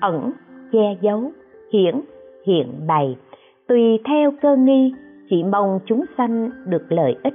[0.00, 0.32] Ẩn,
[0.72, 1.30] che giấu,
[1.72, 2.00] hiển,
[2.46, 3.16] hiện bày
[3.68, 4.94] tùy theo cơ nghi,
[5.30, 7.34] chỉ mong chúng sanh được lợi ích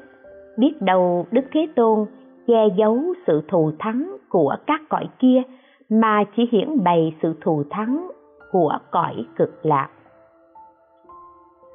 [0.58, 2.06] biết đâu đức thế tôn
[2.48, 5.42] che giấu sự thù thắng của các cõi kia,
[5.90, 8.08] mà chỉ hiển bày sự thù thắng
[8.52, 9.90] của cõi cực lạc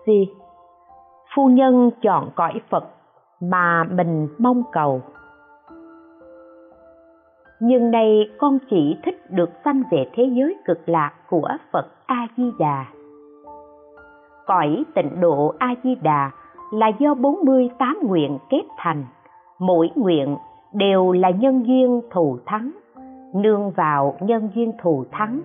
[0.04, 0.08] C.
[1.34, 2.84] Phu nhân chọn cõi Phật
[3.40, 5.02] mà mình mong cầu.
[7.60, 12.84] Nhưng đây con chỉ thích được sanh về thế giới cực lạc của Phật A-di-đà.
[14.48, 16.30] Cõi tịnh độ A-di-đà
[16.70, 19.04] là do 48 nguyện kết thành,
[19.58, 20.36] mỗi nguyện
[20.72, 22.70] đều là nhân duyên thù thắng.
[23.34, 25.40] Nương vào nhân duyên thù thắng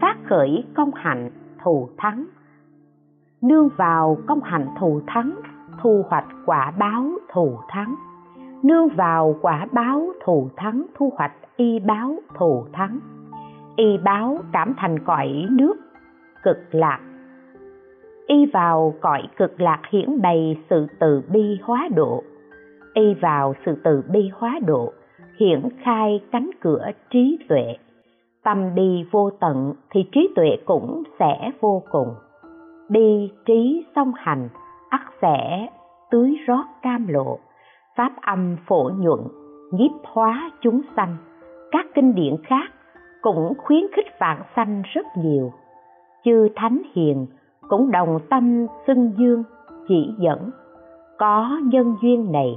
[0.00, 1.30] phát khởi công hạnh
[1.64, 2.26] thù thắng.
[3.42, 5.34] Nương vào công hạnh thù thắng
[5.82, 7.94] thu hoạch quả báo thù thắng.
[8.62, 12.98] Nương vào quả báo thù thắng thu hoạch y báo thù thắng.
[13.76, 15.74] Y báo cảm thành cõi nước
[16.42, 17.00] cực lạc
[18.28, 22.22] y vào cõi cực lạc hiển bày sự từ bi hóa độ.
[22.94, 24.92] Y vào sự từ bi hóa độ,
[25.40, 27.76] hiển khai cánh cửa trí tuệ.
[28.44, 32.08] Tâm đi vô tận thì trí tuệ cũng sẽ vô cùng.
[32.88, 34.48] Đi trí song hành,
[34.88, 35.68] ắt sẽ
[36.10, 37.38] tưới rót cam lộ.
[37.96, 39.20] Pháp âm phổ nhuận,
[39.72, 41.16] nhiếp hóa chúng sanh.
[41.70, 42.70] Các kinh điển khác
[43.22, 45.52] cũng khuyến khích vạn sanh rất nhiều.
[46.24, 47.26] Chư thánh hiền
[47.68, 49.42] cũng đồng tâm xưng dương,
[49.88, 50.50] chỉ dẫn.
[51.18, 52.56] Có nhân duyên này,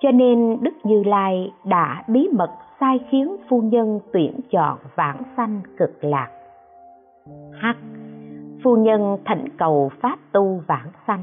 [0.00, 5.22] cho nên đức như lai đã bí mật sai khiến phu nhân tuyển chọn vãng
[5.36, 6.28] sanh cực lạc.
[7.62, 7.66] H
[8.64, 11.22] phu nhân thỉnh cầu pháp tu vãng sanh.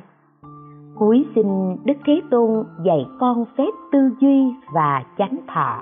[0.95, 5.81] Cuối xin đức thế tôn dạy con phép tư duy và chánh thọ.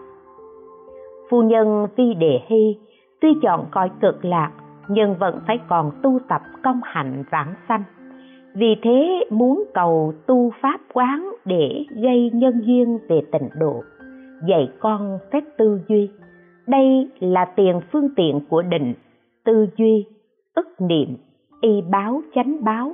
[1.30, 2.78] Phu nhân vi đề hy
[3.22, 4.52] tuy chọn coi cực lạc
[4.90, 7.84] nhưng vẫn phải còn tu tập công hạnh vãng sanh
[8.54, 13.84] vì thế muốn cầu tu pháp quán để gây nhân duyên về tịnh độ
[14.48, 16.10] dạy con phép tư duy
[16.68, 18.94] đây là tiền phương tiện của định
[19.46, 20.06] tư duy
[20.54, 21.18] ức niệm
[21.62, 22.92] y báo chánh báo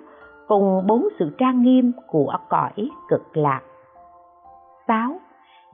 [0.48, 3.62] cùng bốn sự trang nghiêm của cõi cực lạc
[4.88, 5.20] 6.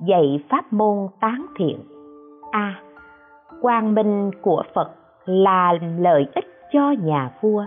[0.07, 1.79] Dạy pháp môn tán thiện
[2.51, 2.59] A.
[2.59, 2.81] À,
[3.61, 4.91] quang minh của Phật
[5.29, 7.65] là lợi ích cho nhà vua.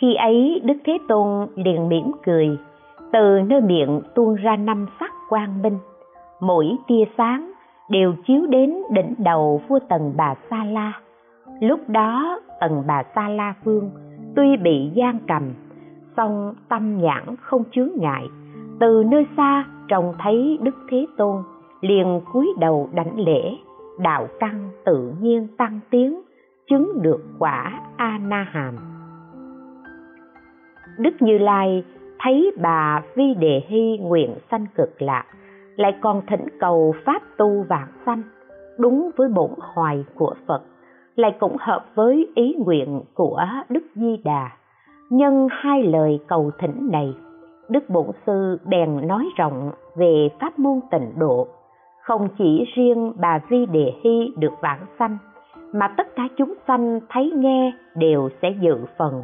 [0.00, 2.58] Khi ấy, đức thế tôn liền mỉm cười,
[3.12, 5.78] từ nơi miệng tuôn ra năm sắc quang minh,
[6.40, 7.52] mỗi tia sáng
[7.88, 10.92] đều chiếu đến đỉnh đầu vua tần bà sa la.
[11.60, 13.90] Lúc đó, tần bà sa la vương
[14.36, 15.42] tuy bị gian cầm,
[16.16, 18.26] song tâm nhãn không chướng ngại.
[18.80, 21.42] Từ nơi xa trông thấy đức thế tôn
[21.80, 23.56] liền cúi đầu đảnh lễ
[23.98, 26.22] đạo căn tự nhiên tăng tiến
[26.70, 28.76] chứng được quả a na hàm
[30.98, 31.84] đức như lai
[32.20, 35.24] thấy bà vi đề hy nguyện sanh cực lạc,
[35.76, 38.22] lại còn thỉnh cầu pháp tu vạn sanh,
[38.78, 40.62] đúng với bổn hoài của phật,
[41.16, 44.50] lại cũng hợp với ý nguyện của đức di đà.
[45.10, 47.14] Nhân hai lời cầu thỉnh này,
[47.68, 51.48] đức bổn sư bèn nói rộng về pháp môn tịnh độ
[52.08, 55.18] không chỉ riêng bà vi đề hy được vãng sanh,
[55.72, 59.22] mà tất cả chúng sanh thấy nghe đều sẽ dự phần.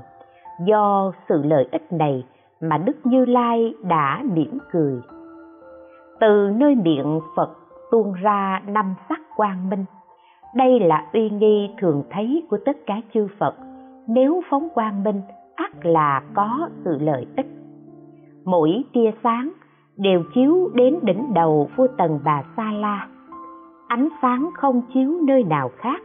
[0.66, 2.24] Do sự lợi ích này
[2.60, 5.00] mà đức như lai đã mỉm cười.
[6.20, 7.50] Từ nơi miệng phật
[7.90, 9.84] tuôn ra năm sắc quang minh,
[10.54, 13.54] đây là uy nghi thường thấy của tất cả chư phật.
[14.08, 15.20] Nếu phóng quang minh
[15.54, 17.46] ắt là có sự lợi ích.
[18.44, 19.52] Mỗi tia sáng
[19.96, 23.08] đều chiếu đến đỉnh đầu vua tần bà sa la.
[23.88, 26.02] Ánh sáng không chiếu nơi nào khác,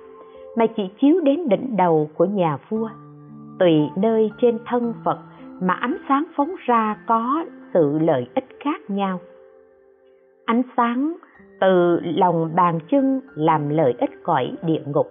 [0.57, 2.89] mà chỉ chiếu đến đỉnh đầu của nhà vua.
[3.59, 5.19] Tùy nơi trên thân phật
[5.61, 9.19] mà ánh sáng phóng ra có sự lợi ích khác nhau.
[10.45, 11.13] Ánh sáng
[11.59, 15.07] từ lòng bàn chân làm lợi ích cõi địa ngục.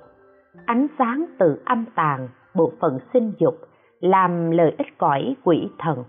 [0.66, 3.54] Ánh sáng từ âm tàng, bộ phận sinh dục,
[4.00, 6.04] làm lợi ích cõi quỷ thần.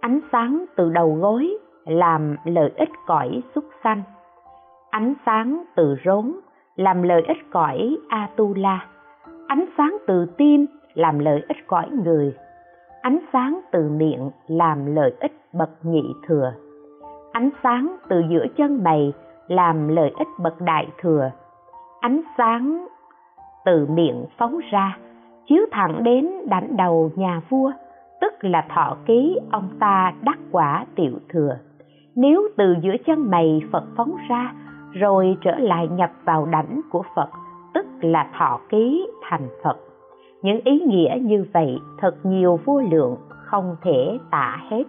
[0.00, 4.02] Ánh sáng từ đầu gối làm lợi ích cõi xuất sanh.
[4.90, 6.32] Ánh sáng từ rốn
[6.76, 8.86] làm lợi ích cõi atula.
[9.46, 12.34] Ánh sáng từ tim làm lợi ích cõi người.
[13.02, 16.52] Ánh sáng từ miệng làm lợi ích bậc nhị thừa.
[17.32, 19.12] Ánh sáng từ giữa chân mày
[19.48, 21.30] làm lợi ích bậc đại thừa.
[22.00, 22.86] Ánh sáng
[23.64, 24.98] từ miệng phóng ra,
[25.46, 27.72] chiếu thẳng đến đảnh đầu nhà vua,
[28.20, 31.58] tức là thọ ký ông ta đắc quả tiểu thừa
[32.18, 34.52] nếu từ giữa chân mày phật phóng ra,
[34.92, 37.28] rồi trở lại nhập vào đảnh của phật,
[37.74, 39.76] tức là thọ ký thành phật.
[40.42, 44.84] Những ý nghĩa như vậy thật nhiều vô lượng, không thể tả hết.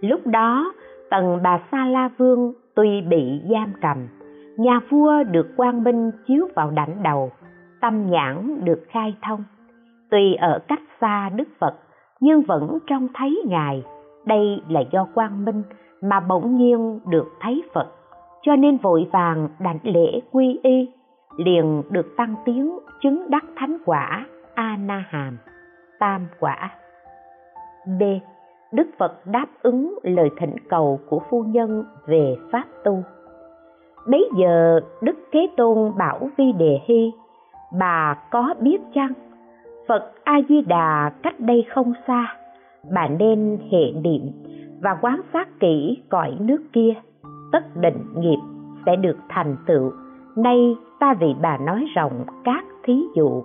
[0.00, 0.72] Lúc đó
[1.10, 3.98] tần bà sa la vương tuy bị giam cầm,
[4.56, 7.30] nhà vua được quang minh chiếu vào đảnh đầu,
[7.80, 9.44] tâm nhãn được khai thông.
[10.10, 11.74] Tuy ở cách xa đức phật,
[12.20, 13.84] nhưng vẫn trông thấy ngài
[14.26, 15.62] đây là do quang minh
[16.00, 17.86] mà bỗng nhiên được thấy phật,
[18.42, 20.88] cho nên vội vàng đảnh lễ quy y,
[21.36, 25.38] liền được tăng tiếng chứng đắc thánh quả a na hàm
[25.98, 26.70] tam quả.
[27.98, 28.02] B.
[28.72, 33.02] Đức phật đáp ứng lời thỉnh cầu của phu nhân về pháp tu.
[34.06, 37.12] Bấy giờ đức thế tôn bảo vi đề hy,
[37.78, 39.12] bà có biết chăng,
[39.88, 42.36] phật a di đà cách đây không xa
[42.92, 44.22] bà nên hệ niệm
[44.82, 46.94] và quan sát kỹ cõi nước kia.
[47.52, 48.38] Tất định nghiệp
[48.86, 49.92] sẽ được thành tựu.
[50.36, 53.42] Nay ta vì bà nói rộng các thí dụ.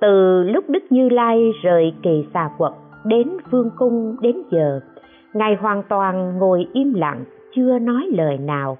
[0.00, 2.72] Từ lúc đức như lai rời kỳ xà quật
[3.04, 4.80] đến vương cung đến giờ,
[5.34, 8.78] ngài hoàn toàn ngồi im lặng, chưa nói lời nào.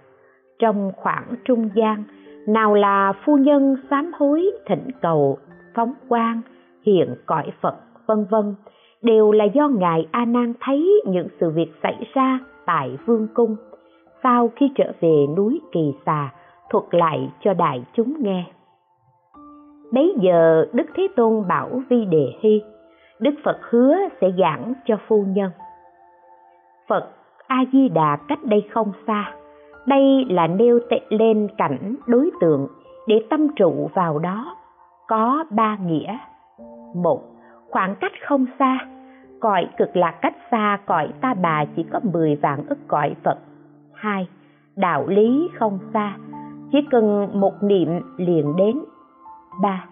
[0.58, 2.04] Trong khoảng trung gian,
[2.48, 5.38] nào là phu nhân sám hối thỉnh cầu,
[5.74, 6.40] phóng quang,
[6.86, 7.74] hiện cõi phật,
[8.06, 8.54] vân vân
[9.02, 13.56] đều là do ngài a nan thấy những sự việc xảy ra tại vương cung.
[14.22, 16.32] Sau khi trở về núi kỳ xà,
[16.70, 18.44] thuật lại cho đại chúng nghe.
[19.92, 22.62] Bấy giờ, đức thế tôn bảo vi đề hy,
[23.18, 25.50] đức phật hứa sẽ giảng cho phu nhân.
[26.88, 27.08] Phật
[27.46, 29.34] a di đà cách đây không xa,
[29.86, 32.68] đây là nêu tệ lên cảnh đối tượng
[33.06, 34.56] để tâm trụ vào đó,
[35.08, 36.18] có ba nghĩa.
[36.94, 37.22] Một
[37.70, 38.78] khoảng cách không xa
[39.40, 43.38] cõi cực lạc cách xa cõi ta bà chỉ có 10 vạn ức cõi Phật.
[43.94, 44.28] hai
[44.76, 46.16] Đạo lý không xa,
[46.72, 48.78] chỉ cần một niệm liền đến.
[49.62, 49.84] ba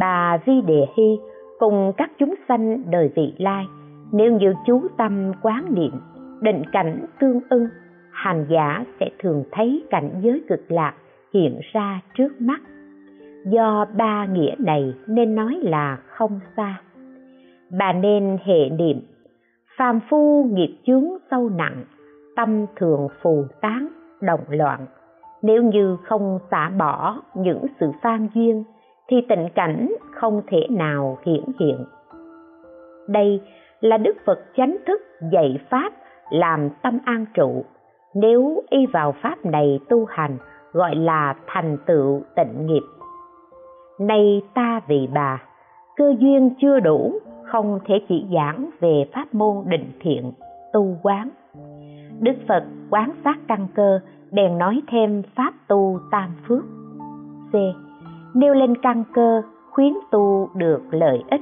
[0.00, 1.18] Bà Vi Đề Hy
[1.58, 3.66] cùng các chúng sanh đời vị lai,
[4.12, 5.92] nếu như chú tâm quán niệm,
[6.40, 7.68] định cảnh tương ưng,
[8.12, 10.94] hành giả sẽ thường thấy cảnh giới cực lạc
[11.34, 12.60] hiện ra trước mắt.
[13.44, 16.80] Do ba nghĩa này nên nói là không xa
[17.70, 19.00] bà nên hệ niệm,
[19.76, 21.84] phàm phu nghiệp chướng sâu nặng,
[22.36, 23.88] tâm thường phù tán
[24.20, 24.86] động loạn.
[25.42, 28.64] Nếu như không xả bỏ những sự phan duyên,
[29.08, 31.84] thì tình cảnh không thể nào hiển hiện.
[33.08, 33.40] Đây
[33.80, 35.02] là đức phật chánh thức
[35.32, 35.92] dạy pháp
[36.30, 37.64] làm tâm an trụ.
[38.14, 40.36] Nếu y vào pháp này tu hành,
[40.72, 42.82] gọi là thành tựu tịnh nghiệp.
[44.00, 45.42] Nay ta vì bà,
[45.96, 47.18] cơ duyên chưa đủ
[47.56, 50.32] không thể chỉ giảng về pháp môn định thiện,
[50.72, 51.28] tu quán.
[52.20, 54.00] Đức phật quán sát căn cơ,
[54.32, 56.64] bèn nói thêm pháp tu tam phước.
[57.52, 57.54] C.
[58.34, 61.40] Nêu lên căn cơ, khuyến tu được lợi ích.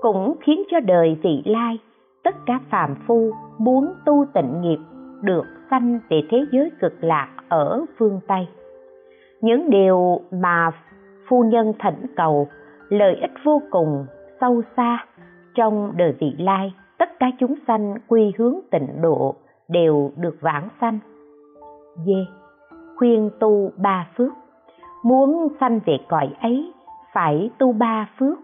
[0.00, 1.78] Cũng khiến cho đời vị lai,
[2.24, 4.78] tất cả phàm phu muốn tu tịnh nghiệp
[5.22, 8.48] được sanh về thế giới cực lạc ở phương tây.
[9.40, 10.70] Những điều mà
[11.28, 12.48] phu nhân thỉnh cầu,
[12.88, 14.06] lợi ích vô cùng,
[14.42, 15.04] sâu xa
[15.54, 19.34] trong đời vị lai, tất cả chúng sanh quy hướng tịnh độ
[19.68, 20.98] đều được vãng sanh.
[22.06, 22.08] D.
[22.96, 24.32] Khuyên tu ba phước.
[25.04, 26.72] Muốn sanh về cõi ấy,
[27.12, 28.38] phải tu ba phước.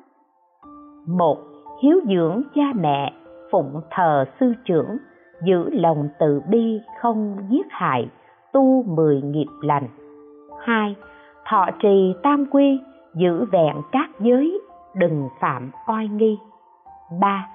[1.06, 1.38] Một,
[1.82, 3.12] hiếu dưỡng cha mẹ,
[3.50, 4.96] phụng thờ sư trưởng,
[5.44, 8.08] giữ lòng từ bi, không giết hại,
[8.52, 9.88] tu mười nghiệp lành.
[10.60, 10.96] Hai,
[11.48, 12.80] thọ trì tam quy,
[13.14, 14.60] giữ vẹn các giới,
[14.96, 16.38] đừng phạm oai nghi
[17.20, 17.48] ba,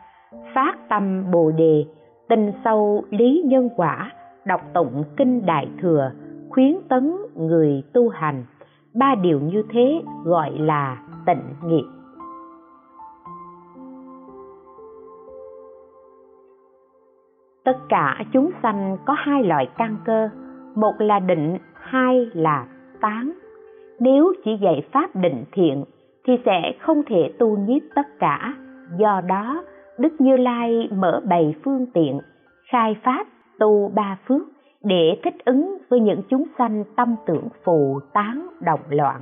[0.56, 1.86] phát tâm bồ đề,
[2.30, 4.12] tinh sâu lý nhân quả,
[4.46, 6.12] đọc tụng kinh đại thừa,
[6.50, 8.46] khuyến tấn người tu hành.
[8.94, 11.84] Ba điều như thế gọi là tịnh nghiệp.
[17.66, 20.30] Tất cả chúng sanh có hai loại căn cơ,
[20.76, 22.68] một là định, hai là
[23.02, 23.32] tán.
[24.00, 25.84] Nếu chỉ dạy pháp định thiện,
[26.26, 28.54] thì sẽ không thể tu nhiếp tất cả
[28.98, 29.63] do đó,
[29.98, 32.19] đức như lai mở bày phương tiện,
[32.72, 33.28] khai pháp
[33.60, 34.41] tu ba phước
[34.84, 39.22] để thích ứng với những chúng sanh tâm tưởng phù tán động loạn.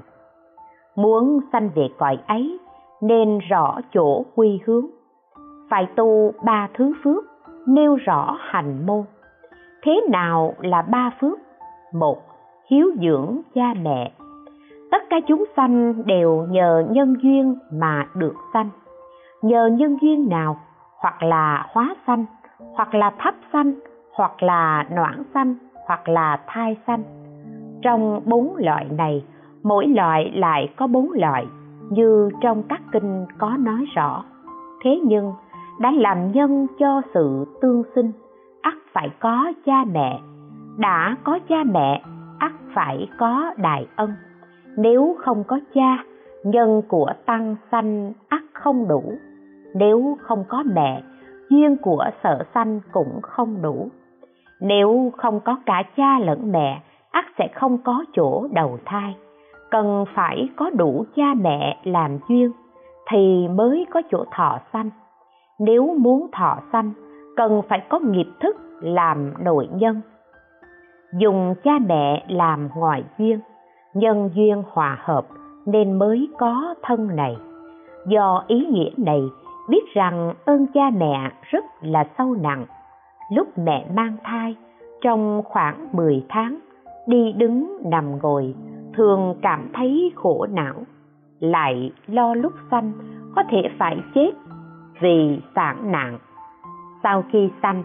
[0.96, 2.60] Muốn sanh về cõi ấy,
[3.02, 4.86] nên rõ chỗ quy hướng.
[5.70, 7.24] Phải tu ba thứ phước,
[7.68, 9.04] nêu rõ hành môn.
[9.84, 11.40] Thế nào là ba phước?
[11.94, 12.18] Một,
[12.70, 14.12] hiếu dưỡng cha mẹ.
[14.92, 18.70] Tất cả chúng sanh đều nhờ nhân duyên mà được sanh
[19.42, 20.58] nhờ nhân duyên nào,
[20.98, 22.26] hoặc là hóa sanh,
[22.76, 23.74] hoặc là thắp sanh,
[24.14, 25.56] hoặc là noãn sanh,
[25.88, 27.04] hoặc là thai sanh.
[27.82, 29.26] Trong bốn loại này,
[29.64, 31.46] mỗi loại lại có bốn loại,
[31.90, 34.24] như trong các kinh có nói rõ.
[34.84, 35.34] Thế nhưng,
[35.80, 38.12] đã làm nhân cho sự tương sinh,
[38.62, 40.20] ắt phải có cha mẹ.
[40.78, 42.02] Đã có cha mẹ,
[42.40, 44.14] ắt phải có đại ân.
[44.78, 46.04] Nếu không có cha,
[46.44, 49.04] nhân của tăng sanh ắt không đủ
[49.74, 51.04] nếu không có mẹ,
[51.50, 53.90] duyên của sở sanh cũng không đủ.
[54.62, 56.82] Nếu không có cả cha lẫn mẹ,
[57.12, 59.16] ắt sẽ không có chỗ đầu thai.
[59.72, 62.52] Cần phải có đủ cha mẹ làm duyên
[63.10, 64.90] thì mới có chỗ thọ sanh.
[65.60, 66.92] Nếu muốn thọ sanh,
[67.36, 70.02] cần phải có nghiệp thức làm nội nhân.
[71.14, 73.40] Dùng cha mẹ làm ngoại duyên,
[73.94, 75.26] nhân duyên hòa hợp
[75.66, 77.38] nên mới có thân này.
[78.08, 79.22] Do ý nghĩa này
[79.72, 82.66] biết rằng ơn cha mẹ rất là sâu nặng.
[83.32, 84.56] Lúc mẹ mang thai,
[85.02, 86.60] trong khoảng 10 tháng,
[87.08, 88.56] đi đứng nằm ngồi,
[88.94, 90.74] thường cảm thấy khổ não,
[91.40, 92.92] lại lo lúc sanh
[93.36, 94.32] có thể phải chết
[95.02, 96.20] vì sản nạn.
[97.04, 97.84] Sau khi sanh,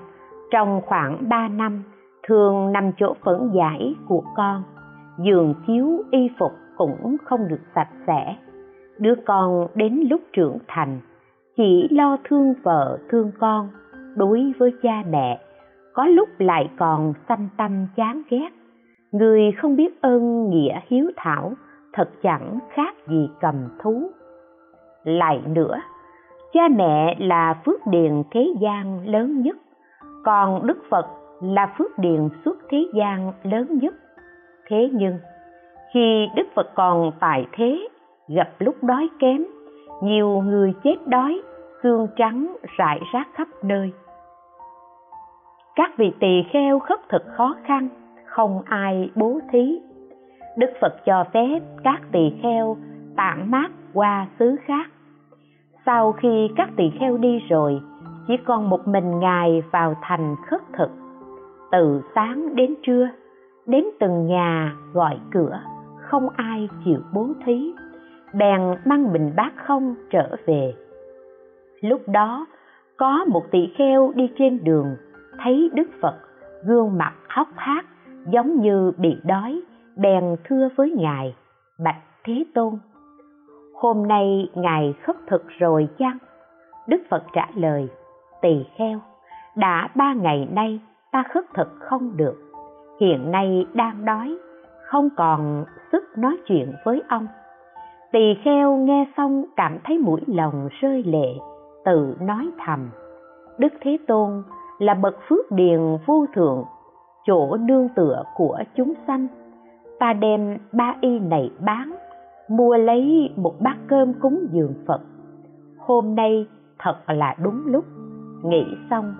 [0.50, 1.82] trong khoảng 3 năm,
[2.28, 4.62] thường nằm chỗ phẫn giải của con,
[5.18, 8.36] giường chiếu y phục cũng không được sạch sẽ.
[8.98, 11.00] Đứa con đến lúc trưởng thành
[11.56, 13.68] chỉ lo thương vợ, thương con,
[14.16, 15.40] đối với cha mẹ,
[15.92, 18.48] có lúc lại còn sanh tâm chán ghét.
[19.12, 21.52] Người không biết ơn nghĩa hiếu thảo,
[21.92, 24.10] thật chẳng khác gì cầm thú.
[25.04, 25.80] Lại nữa,
[26.52, 29.56] cha mẹ là phước điền thế gian lớn nhất,
[30.24, 31.06] còn đức phật
[31.42, 33.94] là phước điền suốt thế gian lớn nhất.
[34.68, 35.18] Thế nhưng,
[35.94, 37.88] khi đức phật còn tại thế,
[38.28, 39.44] gặp lúc đói kém
[40.02, 41.42] nhiều người chết đói,
[41.82, 43.92] xương trắng rải rác khắp nơi.
[45.76, 47.88] Các vị tỳ kheo khất thực khó khăn,
[48.26, 49.78] không ai bố thí.
[50.56, 52.76] Đức phật cho phép các tỳ kheo
[53.16, 54.90] tản mát qua xứ khác.
[55.86, 57.80] Sau khi các tỳ kheo đi rồi,
[58.26, 60.90] chỉ còn một mình ngài vào thành khất thực.
[61.72, 63.08] Từ sáng đến trưa,
[63.66, 65.60] đến từng nhà gọi cửa,
[66.00, 67.72] không ai chịu bố thí
[68.38, 70.74] bèn mang bình bát không trở về.
[71.80, 72.46] Lúc đó,
[72.96, 74.96] có một tỳ kheo đi trên đường,
[75.38, 76.14] thấy đức phật,
[76.64, 77.84] gương mặt hốc hác,
[78.30, 79.62] giống như bị đói,
[79.96, 81.34] bèn thưa với ngài,
[81.78, 82.78] bạch thế tôn,
[83.74, 86.18] hôm nay ngài khất thực rồi chăng?
[86.88, 87.88] Đức phật trả lời,
[88.42, 89.00] tỳ kheo,
[89.56, 90.80] đã ba ngày nay
[91.12, 92.36] ta khất thực không được.
[93.00, 94.38] Hiện nay đang đói,
[94.84, 97.26] không còn sức nói chuyện với ông
[98.16, 101.34] tỳ kheo nghe xong cảm thấy mũi lòng rơi lệ,
[101.84, 102.88] tự nói thầm,
[103.58, 104.42] đức thế tôn
[104.78, 106.64] là bậc phước điền vô thượng,
[107.26, 109.26] chỗ nương tựa của chúng sanh.
[109.98, 111.96] Ta đem ba y này bán,
[112.48, 115.00] mua lấy một bát cơm cúng dường phật.
[115.78, 116.46] Hôm nay
[116.78, 117.84] thật là đúng lúc.
[118.42, 119.14] Nghĩ xong,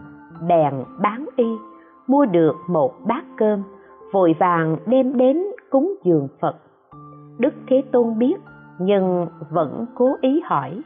[0.49, 1.57] bèn bán y,
[2.07, 3.63] mua được một bát cơm,
[4.13, 6.57] vội vàng đem đến cúng dường phật.
[7.39, 8.37] Đức thế tôn biết
[8.79, 10.81] nhưng vẫn cố ý hỏi.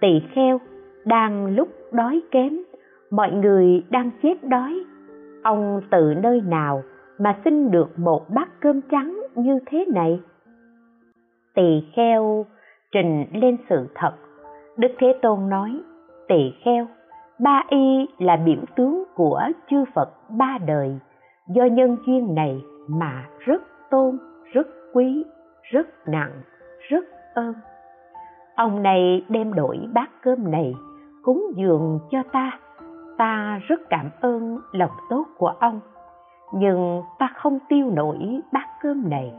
[0.00, 0.60] Tỳ kheo
[1.04, 2.58] đang lúc đói kém,
[3.10, 4.84] mọi người đang chết đói.
[5.42, 6.82] Ông từ nơi nào
[7.18, 10.20] mà xin được một bát cơm trắng như thế này?
[11.54, 12.46] Tỳ kheo
[12.92, 14.12] trình lên sự thật.
[14.76, 15.80] Đức thế tôn nói,
[16.28, 16.86] tỳ kheo,
[17.38, 20.98] ba y là biểu tướng của chư phật ba đời.
[21.48, 24.18] Do nhân duyên này mà rất tôn,
[24.52, 25.24] rất quý,
[25.62, 26.32] rất nặng
[27.34, 27.54] ơn.
[28.56, 30.74] Ông này đem đổi bát cơm này
[31.22, 32.58] cúng dường cho ta.
[33.18, 35.80] Ta rất cảm ơn lòng tốt của ông,
[36.52, 39.34] nhưng ta không tiêu nổi bát cơm này.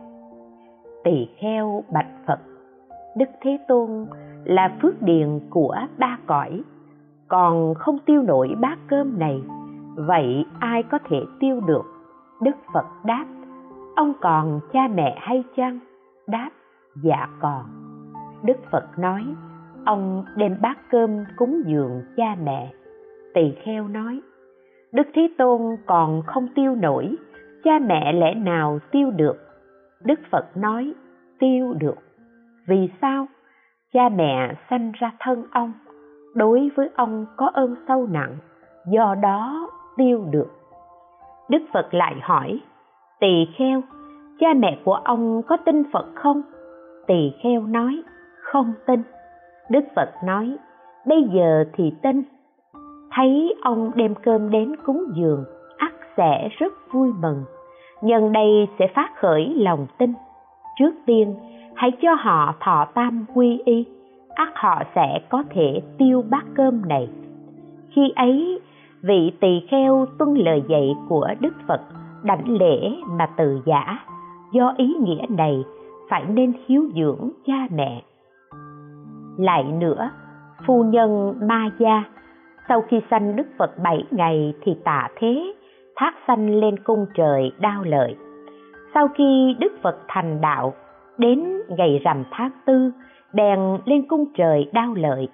[1.04, 2.40] Tỳ kheo bạch phật,
[3.18, 4.06] đức thế tôn
[4.44, 6.62] là phước điền của ba cõi,
[7.28, 9.42] còn không tiêu nổi bát cơm này,
[9.96, 11.86] vậy ai có thể tiêu được?
[12.42, 13.26] Đức phật đáp,
[13.96, 15.80] ông còn cha mẹ hay chăng?
[16.28, 16.50] Đáp
[17.04, 17.85] dạ còn
[18.46, 19.24] đức phật nói,
[19.86, 22.72] ông đem bát cơm cúng dường cha mẹ.
[23.34, 24.22] Tỳ kheo nói,
[24.94, 27.16] đức thế tôn còn không tiêu nổi,
[27.64, 29.38] cha mẹ lẽ nào tiêu được?
[30.04, 30.94] Đức phật nói,
[31.40, 31.96] tiêu được.
[32.68, 33.28] Vì sao?
[33.94, 35.74] Cha mẹ sanh ra thân ông,
[36.36, 38.38] đối với ông có ơn sâu nặng,
[38.92, 40.52] do đó tiêu được.
[41.50, 42.60] Đức phật lại hỏi,
[43.20, 43.82] tỳ kheo,
[44.40, 46.42] cha mẹ của ông có tin phật không?
[47.08, 48.04] Tỳ kheo nói
[48.56, 49.02] không tin.
[49.70, 50.58] Đức phật nói,
[51.06, 52.24] bây giờ thì tin.
[53.12, 55.44] Thấy ông đem cơm đến cúng dường,
[55.78, 57.44] ắt sẽ rất vui mừng.
[58.02, 60.14] Nhân đây sẽ phát khởi lòng tin.
[60.80, 61.36] Trước tiên,
[61.76, 63.86] hãy cho họ thọ tam quy y,
[64.36, 67.10] ắt họ sẽ có thể tiêu bát cơm này.
[67.90, 68.60] Khi ấy,
[69.02, 71.82] vị tỳ kheo tuân lời dạy của đức phật
[72.24, 74.00] đảnh lễ mà từ giả.
[74.52, 75.64] Do ý nghĩa này,
[76.10, 78.02] phải nên hiếu dưỡng cha mẹ
[79.38, 80.10] lại nữa.
[80.66, 82.04] Phu nhân ma gia
[82.70, 85.54] sau khi sanh đức phật bảy ngày thì tạ thế
[85.96, 88.16] thác sanh lên cung trời đao lợi.
[88.94, 90.74] Sau khi đức phật thành đạo
[91.18, 92.92] đến ngày rằm tháng tư
[93.34, 95.28] bèn lên cung trời đao lợi.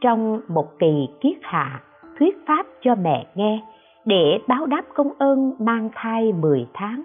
[0.00, 1.80] Trong một kỳ kiết hạ
[2.18, 3.62] thuyết pháp cho mẹ nghe
[4.04, 7.02] để báo đáp công ơn mang thai 10 tháng.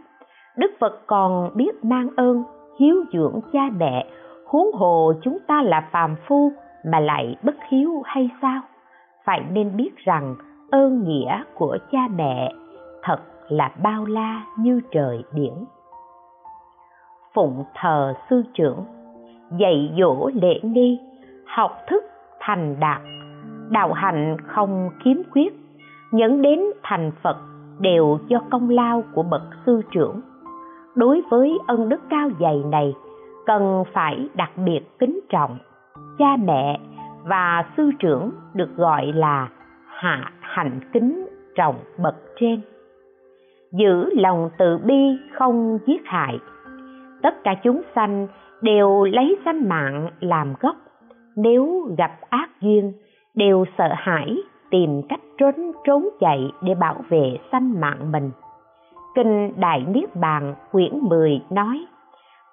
[0.58, 2.44] Đức Phật còn biết mang ơn,
[2.80, 4.08] hiếu dưỡng cha mẹ,
[4.48, 6.52] huống hồ chúng ta là phàm phu
[6.86, 8.62] mà lại bất hiếu hay sao?
[9.26, 10.36] Phải nên biết rằng
[10.72, 12.52] ơn nghĩa của cha mẹ
[13.04, 13.20] thật
[13.50, 15.66] là bao la như trời biển.
[17.34, 18.86] Phụng thờ sư trưởng,
[19.58, 21.00] dạy dỗ lễ nghi,
[21.46, 22.04] học thức
[22.40, 23.02] thành đạt,
[23.70, 25.54] đạo hạnh không khiếm khuyết,
[26.12, 27.38] nhẫn đến thành Phật
[27.80, 30.22] đều do công lao của bậc sư trưởng.
[30.96, 32.94] Đối với ân đức cao dày này,
[33.48, 35.58] cần phải đặc biệt kính trọng.
[36.18, 36.80] Cha mẹ
[37.24, 39.50] và sư trưởng được gọi là
[39.86, 42.62] hạ hạnh kính trọng bậc trên.
[43.72, 46.40] Giữ lòng từ bi không giết hại.
[47.22, 48.28] Tất cả chúng sanh
[48.62, 50.76] đều lấy sanh mạng làm gốc.
[51.36, 52.94] Nếu gặp ác duyên,
[53.36, 54.38] đều sợ hãi
[54.70, 58.32] tìm cách trốn trốn chạy để bảo vệ sanh mạng mình.
[59.16, 61.86] Kinh Đại Niết Bàn quyển 10 nói,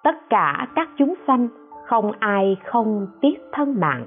[0.05, 1.47] tất cả các chúng sanh
[1.85, 4.05] không ai không tiếc thân mạng,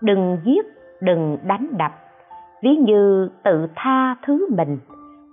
[0.00, 0.66] đừng giết,
[1.00, 1.92] đừng đánh đập,
[2.62, 4.78] ví như tự tha thứ mình.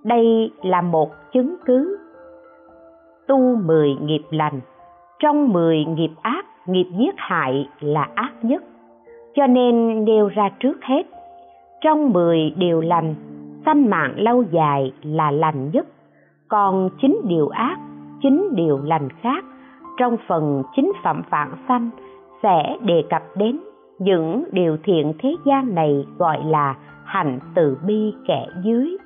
[0.04, 1.98] Đây là một chứng cứ.
[3.28, 4.60] Tu mười nghiệp lành,
[5.20, 8.64] trong mười nghiệp ác, nghiệp giết hại là ác nhất.
[9.36, 11.04] Cho nên nêu ra trước hết
[11.82, 13.16] trong mười điều lành
[13.66, 15.88] sanh mạng lâu dài là lành nhất
[16.48, 17.78] còn chín điều ác
[18.22, 19.44] chín điều lành khác
[20.00, 21.90] trong phần chính phẩm vạn sanh
[22.44, 23.60] sẽ đề cập đến
[24.00, 26.76] những điều thiện thế gian này gọi là
[27.06, 28.98] hạnh từ bi kẻ dưới.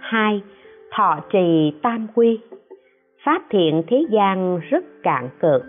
[0.00, 0.42] Hai
[0.96, 2.40] thọ trì tam quy.
[3.24, 5.62] Pháp thiện thế gian rất cạn cợt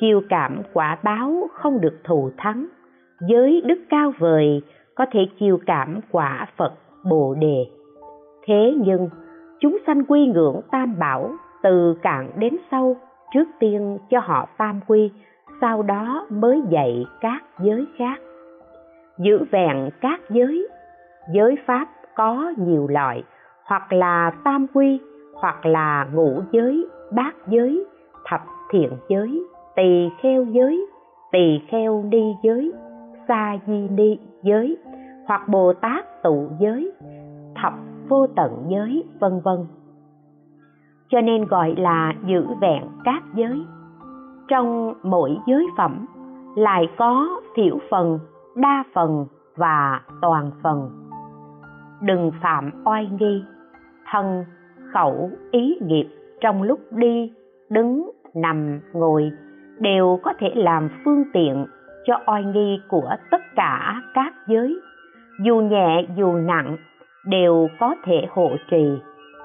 [0.00, 2.66] chiêu cảm quả báo không được thù thắng.
[3.28, 4.62] Giới đức cao vời
[4.94, 6.72] có thể chiêu cảm quả Phật
[7.10, 7.66] Bồ Đề.
[8.46, 9.08] Thế nhưng,
[9.60, 11.30] chúng sanh quy ngưỡng tam bảo
[11.62, 12.96] từ cạn đến sâu,
[13.34, 15.12] trước tiên cho họ tam quy,
[15.60, 18.20] sau đó mới dạy các giới khác.
[19.18, 20.68] Giữ vẹn các giới,
[21.34, 23.24] giới pháp có nhiều loại,
[23.64, 25.00] hoặc là tam quy,
[25.34, 27.84] hoặc là ngũ giới, bát giới,
[28.24, 29.44] thập thiện giới,
[29.76, 30.86] tỳ kheo giới,
[31.32, 32.72] tỳ kheo ni giới,
[33.28, 34.76] sa di ni giới
[35.26, 36.92] hoặc bồ tát tụ giới
[37.62, 37.72] thập
[38.08, 39.66] vô tận giới vân vân
[41.08, 43.64] cho nên gọi là giữ vẹn các giới.
[44.48, 46.06] Trong mỗi giới phẩm,
[46.56, 48.18] lại có thiểu phần,
[48.56, 49.26] đa phần
[49.56, 50.90] và toàn phần.
[52.02, 53.44] Đừng phạm oai nghi,
[54.10, 54.44] thân,
[54.92, 56.08] khẩu, ý nghiệp,
[56.40, 57.32] trong lúc đi,
[57.70, 59.30] đứng, nằm, ngồi
[59.78, 61.66] đều có thể làm phương tiện
[62.04, 64.80] cho oai nghi của tất cả các giới.
[65.44, 66.76] Dù nhẹ dù nặng
[67.26, 68.98] đều có thể hộ trì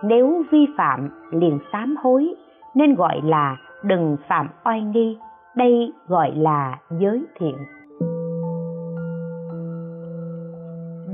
[0.04, 2.36] nếu vi phạm, liền sám hối,
[2.76, 5.18] nên gọi là đừng phạm oai nghi.
[5.56, 7.56] Đây gọi là giới thiện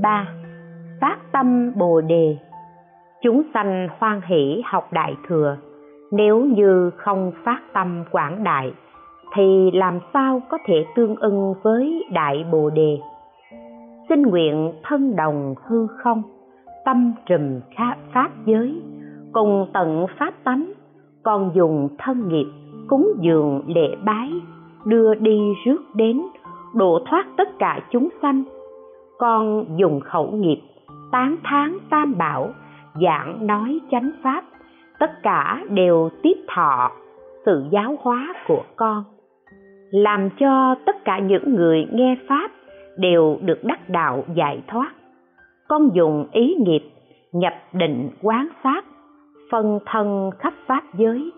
[0.02, 0.28] ba,
[1.00, 2.36] phát tâm bồ đề.
[3.22, 5.56] Chúng sanh hoan hỷ học đại thừa.
[6.12, 8.72] Nếu như không phát tâm quảng đại,
[9.34, 12.98] thì làm sao có thể tương ưng với đại bồ đề?
[14.08, 16.22] Xin nguyện thân đồng hư không
[16.86, 17.60] tâm trùm
[18.12, 18.82] pháp giới,
[19.32, 20.72] cùng tận pháp tánh,
[21.22, 22.46] còn dùng thân nghiệp,
[22.88, 24.32] cúng dường, lễ bái,
[24.84, 26.22] đưa đi rước đến,
[26.74, 28.44] độ thoát tất cả chúng sanh.
[29.18, 30.60] Con dùng khẩu nghiệp,
[31.12, 32.50] tán thán tam bảo,
[33.02, 34.44] giảng nói chánh pháp,
[34.98, 36.90] tất cả đều tiếp thọ
[37.46, 39.04] sự giáo hóa của con.
[39.90, 42.50] Làm cho tất cả những người nghe pháp
[42.96, 44.95] đều được đắc đạo giải thoát
[45.68, 46.90] con dùng ý nghiệp,
[47.32, 48.84] nhập định quán sát,
[49.50, 51.32] phân thân khắp pháp giới.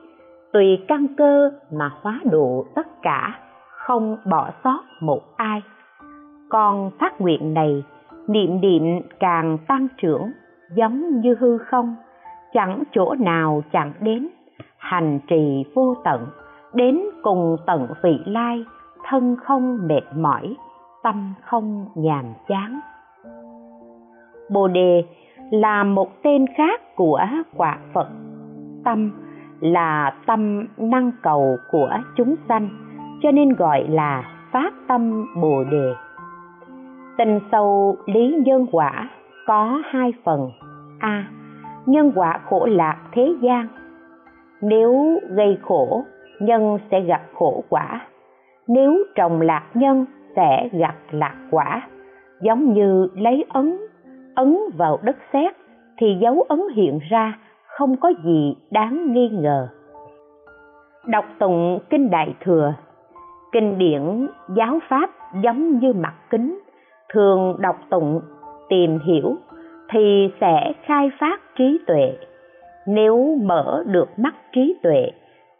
[0.52, 5.62] Tùy căn cơ mà hóa độ tất cả, không bỏ sót một ai.
[6.48, 7.84] Con phát nguyện này,
[8.28, 8.82] niệm niệm
[9.20, 10.30] càng tăng trưởng,
[10.74, 11.96] giống như hư không,
[12.52, 14.28] chẳng chỗ nào chẳng đến.
[14.78, 16.26] Hành trì vô tận,
[16.74, 18.64] đến cùng tận vị lai,
[19.04, 20.56] thân không mệt mỏi,
[21.02, 22.80] tâm không nhàm chán
[24.50, 25.04] bồ đề
[25.50, 27.20] là một tên khác của
[27.56, 28.08] quả phật.
[28.84, 29.10] Tâm
[29.60, 32.68] là tâm năng cầu của chúng sanh,
[33.22, 35.92] cho nên gọi là phát tâm bồ đề.
[37.18, 39.08] Tình sâu lý nhân quả
[39.46, 40.50] có hai phần.
[40.98, 41.24] A.
[41.86, 43.66] Nhân quả khổ lạc thế gian.
[44.62, 46.02] Nếu gây khổ,
[46.40, 48.00] nhân sẽ gặp khổ quả.
[48.68, 50.04] Nếu trồng lạc nhân,
[50.36, 51.82] sẽ gặp lạc quả.
[52.40, 53.78] Giống như lấy ấn
[54.38, 55.56] ấn vào đất sét
[55.98, 59.68] thì dấu ấn hiện ra, không có gì đáng nghi ngờ.
[61.06, 62.74] Đọc tụng kinh đại thừa,
[63.52, 64.26] kinh điển
[64.56, 65.10] giáo pháp
[65.42, 66.58] giống như mặt kính,
[67.12, 68.20] thường đọc tụng,
[68.68, 69.36] tìm hiểu
[69.90, 72.16] thì sẽ khai phát trí tuệ.
[72.86, 75.10] Nếu mở được mắt trí tuệ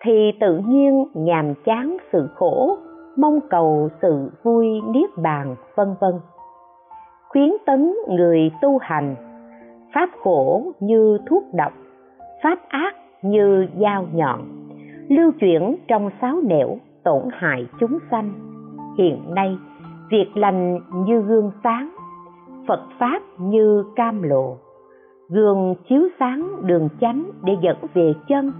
[0.01, 2.79] thì tự nhiên nhàm chán sự khổ,
[3.16, 6.12] mong cầu sự vui niết bàn, vân vân
[7.29, 9.14] khuyến tấn người tu hành.
[9.95, 11.72] Pháp khổ như thuốc độc,
[12.43, 14.41] pháp ác như dao nhọn,
[15.09, 18.33] lưu chuyển trong sáu nẻo tổn hại chúng sanh.
[18.99, 19.57] Hiện nay,
[20.11, 21.91] việc lành như gương sáng,
[22.68, 24.57] phật pháp như cam lộ.
[25.29, 28.53] Gương chiếu sáng đường chánh để dẫn về chân,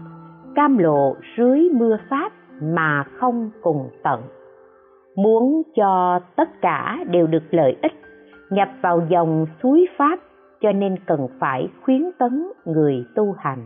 [0.55, 4.21] cam lộ dưới mưa pháp mà không cùng tận.
[5.17, 7.93] Muốn cho tất cả đều được lợi ích
[8.51, 10.19] nhập vào dòng suối pháp
[10.61, 13.65] cho nên cần phải khuyến tấn người tu hành.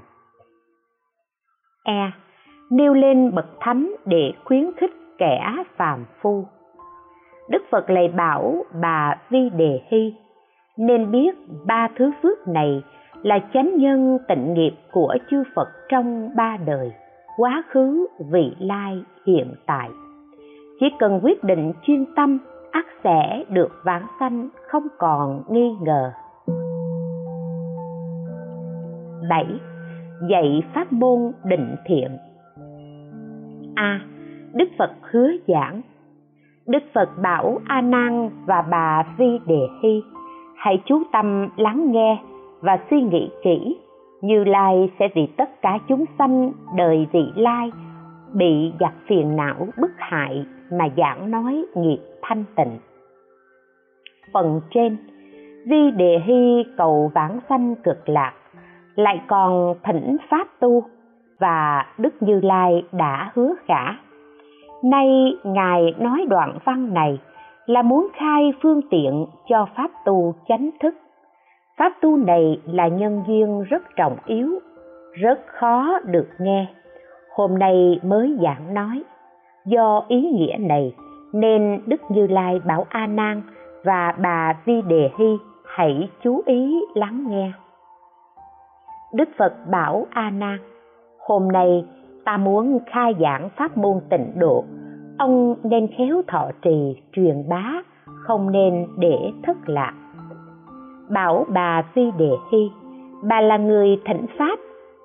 [1.84, 2.10] E.
[2.70, 6.44] Nêu lên bậc thánh để khuyến khích kẻ phàm phu.
[7.50, 10.14] Đức phật lại bảo bà vi đề hy,
[10.78, 11.34] nên biết
[11.66, 12.82] ba thứ phước này
[13.22, 16.92] là chánh nhân tịnh nghiệp của chư phật trong ba đời,
[17.36, 19.90] quá khứ, vị lai, hiện tại.
[20.80, 22.38] Chỉ cần quyết định chuyên tâm
[22.72, 26.12] ắt sẽ được vãng sanh, không còn nghi ngờ
[29.28, 29.46] 7.
[30.28, 32.16] Dạy pháp môn định thiện
[33.74, 34.00] A.
[34.54, 35.80] Đức Phật hứa giảng
[36.66, 40.02] Đức Phật bảo A Nan và bà Vi Đề Hy
[40.56, 42.22] hãy chú tâm lắng nghe
[42.60, 43.76] và suy nghĩ kỹ,
[44.22, 47.70] như lai sẽ vì tất cả chúng sanh đời vị lai
[48.32, 51.98] bị giặc phiền não bức hại mà giảng nói nghiệp
[52.32, 52.78] thanh tịnh.
[54.32, 54.96] Phần trên,
[55.66, 58.32] vi đề hy cầu vãng sanh cực lạc,
[58.94, 60.82] lại còn thỉnh pháp tu
[61.40, 63.92] và đức như lai đã hứa khả.
[64.84, 67.20] Nay ngài nói đoạn văn này
[67.66, 70.94] là muốn khai phương tiện cho pháp tu chánh thức.
[71.76, 74.58] Pháp tu này là nhân duyên rất trọng yếu,
[75.12, 76.66] rất khó được nghe.
[77.36, 79.02] Hôm nay mới giảng nói,
[79.66, 80.94] do ý nghĩa này
[81.32, 83.42] nên đức như lai bảo a nan
[83.84, 87.52] và bà vi đề hy, hãy chú ý lắng nghe.
[89.14, 90.58] Đức phật bảo a nan,
[91.26, 91.84] hôm nay
[92.24, 94.64] ta muốn khai giảng pháp môn tịnh độ.
[95.18, 97.72] Ông nên khéo thọ trì truyền bá,
[98.04, 99.92] không nên để thất lạc.
[101.10, 102.70] Bảo bà vi đề hy,
[103.22, 104.58] bà là người thỉnh pháp,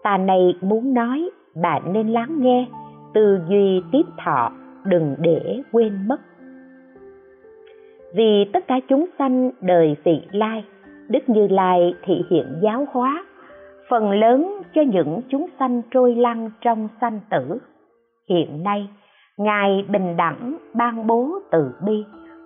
[0.04, 1.30] ta này muốn nói,
[1.62, 2.66] bà nên lắng nghe,
[3.14, 4.52] tư duy tiếp thọ
[4.88, 6.18] đừng để quên mất.
[8.14, 10.66] Vì tất cả chúng sanh đời vị lai,
[11.10, 13.26] đức như lai thị hiện giáo hóa,
[13.90, 17.60] phần lớn cho những chúng sanh trôi lăn trong sanh tử.
[18.30, 18.90] Hiện nay,
[19.38, 22.06] ngài bình đẳng, ban bố từ bi,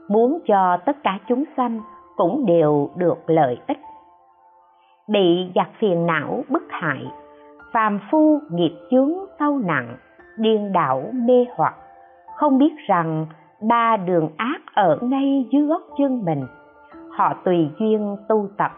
[0.10, 1.82] muốn cho tất cả chúng sanh
[2.18, 3.78] cũng đều được lợi ích.
[5.10, 7.06] Bị giặc phiền não bức hại,
[7.74, 9.98] phàm phu nghiệp chướng sâu nặng,
[10.38, 11.76] điên đảo mê hoặc
[12.42, 13.26] không biết rằng
[13.70, 16.46] ba đường ác ở ngay dưới gót chân mình.
[17.10, 18.72] Họ tùy duyên tu tập,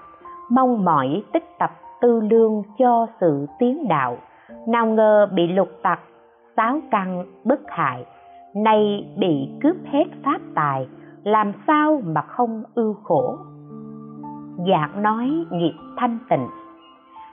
[0.51, 4.17] mong mỏi tích tập tư lương cho sự tiến đạo.
[4.67, 5.99] Nào ngờ bị lục tặc
[6.57, 8.05] sáu căn bức hại.
[8.55, 10.87] Nay bị cướp hết pháp tài,
[11.23, 13.37] làm sao mà không ưu khổ?
[14.67, 16.47] Dạng nói nghiệp thanh tịnh.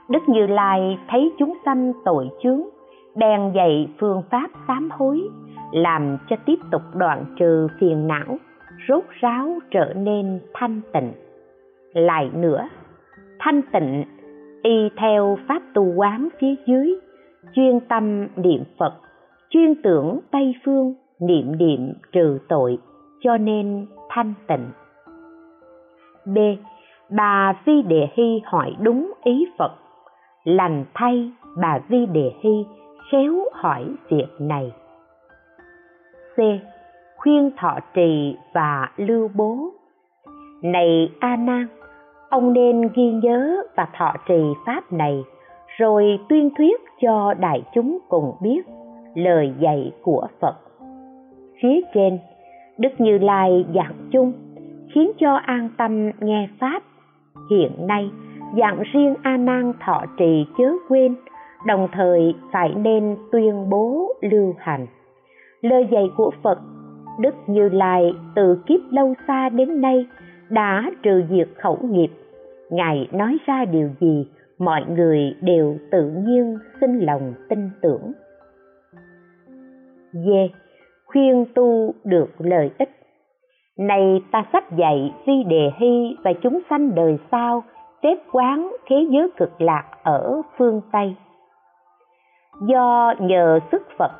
[0.09, 2.61] Đức như lai thấy chúng sanh tội chướng,
[3.15, 5.29] bèn dạy phương pháp sám hối
[5.71, 8.37] làm cho tiếp tục đoạn trừ phiền não,
[8.87, 11.11] rốt ráo trở nên thanh tịnh.
[11.93, 12.69] Lại nữa,
[13.39, 14.03] thanh tịnh
[14.63, 16.95] y theo pháp tu quán phía dưới,
[17.53, 18.93] chuyên tâm niệm phật,
[19.49, 22.77] chuyên tưởng tây phương niệm niệm trừ tội,
[23.21, 24.69] cho nên thanh tịnh.
[26.25, 26.37] B.
[27.09, 29.71] Bà vi đề hy hỏi đúng ý phật.
[30.43, 32.65] Lành thay bà vi đề hy
[33.11, 34.71] khéo hỏi việc này
[36.35, 36.39] c,
[37.17, 39.57] khuyên thọ trì và lưu bố.
[40.63, 41.67] Này a nan
[42.29, 45.23] ông nên ghi nhớ và thọ trì pháp này,
[45.77, 48.61] rồi tuyên thuyết cho đại chúng cùng biết
[49.15, 50.55] lời dạy của phật.
[51.61, 52.19] Phía trên,
[52.77, 54.33] đức như lai giảng chung,
[54.93, 56.83] khiến cho an tâm nghe pháp.
[57.51, 58.11] Hiện nay
[58.57, 61.15] dạng riêng a nan thọ trì chớ quên,
[61.65, 64.87] đồng thời phải nên tuyên bố lưu hành
[65.61, 66.59] lời dạy của phật,
[67.19, 70.05] đức như lai từ kiếp lâu xa đến nay
[70.49, 72.09] đã trừ diệt khẩu nghiệp.
[72.69, 74.27] Ngài nói ra điều gì,
[74.59, 78.11] mọi người đều tự nhiên sinh lòng tin tưởng.
[80.13, 80.29] D
[81.05, 82.89] khuyên tu được lợi ích.
[83.77, 87.63] Này ta sắp dạy vi đề hy và chúng sanh đời sau
[88.03, 91.15] xếp quán thế giới cực lạc ở phương tây.
[92.67, 94.11] Do nhờ sức phật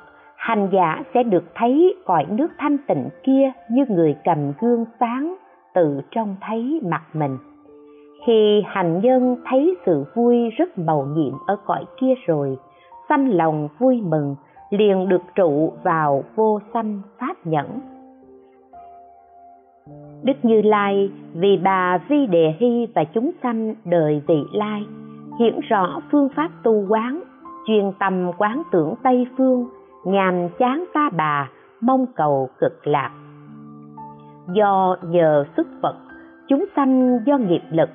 [0.41, 5.35] hành giả sẽ được thấy cõi nước thanh tịnh kia như người cầm gương sáng
[5.73, 7.37] tự trông thấy mặt mình.
[8.25, 12.57] Khi hành nhân thấy sự vui rất màu nhiệm ở cõi kia rồi,
[13.09, 14.35] sanh lòng vui mừng,
[14.69, 17.67] liền được trụ vào vô sanh pháp nhẫn.
[20.23, 24.83] Đức như lai, vì bà vi đề hy và chúng sanh đời vị lai
[25.39, 27.23] hiển rõ phương pháp tu quán,
[27.67, 29.67] chuyên tâm quán tưởng tây phương
[30.05, 31.49] nhàm chán ta bà,
[31.81, 33.11] mong cầu cực lạc.
[34.53, 35.95] Do nhờ sức phật,
[36.47, 37.89] chúng sanh do nghiệp lực.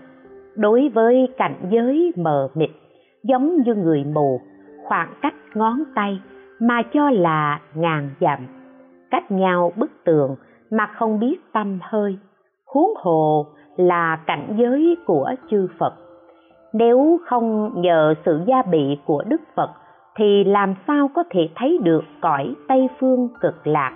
[0.56, 2.70] Đối với cảnh giới mờ mịt,
[3.22, 4.40] giống như người mù,
[4.84, 6.20] khoảng cách ngón tay
[6.60, 8.38] mà cho là ngàn dặm.
[9.10, 10.36] Cách nhau bức tường
[10.70, 12.18] mà không biết tâm hơi.
[12.66, 13.46] Huống hồ
[13.76, 15.94] là cảnh giới của chư phật.
[16.72, 19.70] Nếu không nhờ sự gia bị của đức phật
[20.16, 23.92] thì làm sao có thể thấy được cõi tây phương cực lạc?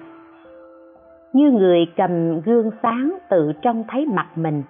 [1.32, 4.62] Như người cầm gương sáng tự trông thấy mặt mình,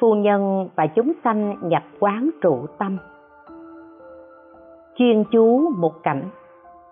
[0.00, 2.98] phu nhân và chúng sanh nhập quán trụ tâm.
[4.96, 6.22] Chuyên chú một cảnh,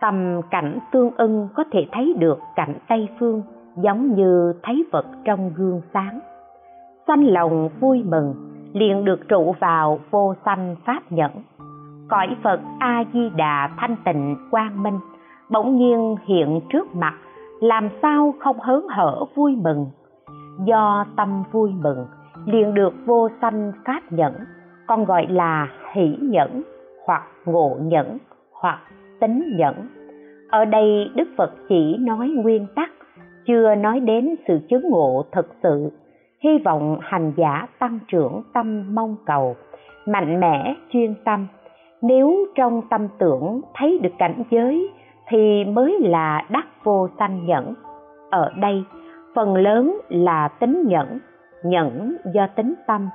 [0.00, 3.42] tầm cảnh tương ưng có thể thấy được cảnh tây phương
[3.76, 6.20] giống như thấy vật trong gương sáng.
[7.06, 8.34] Sanh lòng vui mừng,
[8.72, 11.30] liền được trụ vào vô sanh pháp nhẫn
[12.08, 14.98] cõi phật a di đà thanh tịnh, quang minh,
[15.50, 17.14] bỗng nhiên hiện trước mặt,
[17.60, 19.86] làm sao không hớn hở vui mừng?
[20.64, 22.06] Do tâm vui mừng,
[22.46, 24.32] liền được vô sanh pháp nhẫn,
[24.86, 26.62] còn gọi là hỷ nhẫn,
[27.06, 28.18] hoặc ngộ nhẫn,
[28.52, 28.78] hoặc
[29.20, 29.74] tính nhẫn.
[30.50, 32.90] Ở đây đức phật chỉ nói nguyên tắc,
[33.46, 35.90] chưa nói đến sự chứng ngộ thực sự.
[36.44, 39.56] Hy vọng hành giả tăng trưởng tâm mong cầu,
[40.06, 41.46] mạnh mẽ chuyên tâm
[42.04, 44.90] nếu trong tâm tưởng thấy được cảnh giới,
[45.28, 47.74] thì mới là đắc vô sanh nhẫn.
[48.30, 48.84] Ở đây,
[49.34, 51.18] phần lớn là tính nhẫn
[51.64, 53.08] nhẫn do tính tâm,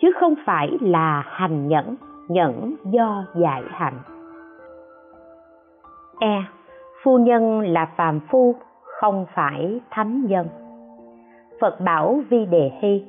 [0.00, 1.96] chứ không phải là hành nhẫn
[2.28, 3.94] nhẫn do giải hành.
[6.20, 6.42] E.
[7.02, 10.46] Phu nhân là phàm phu, không phải thánh nhân.
[11.60, 13.04] Phật bảo vi đề hy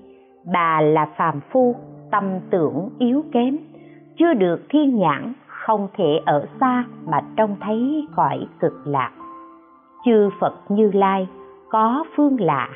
[0.54, 1.76] bà là phàm phu,
[2.12, 3.58] tâm tưởng yếu kém
[4.22, 9.12] chưa được thiên nhãn không thể ở xa mà trông thấy cõi cực lạc.
[10.06, 11.28] Chư phật như lai
[11.70, 12.70] có phương lạ,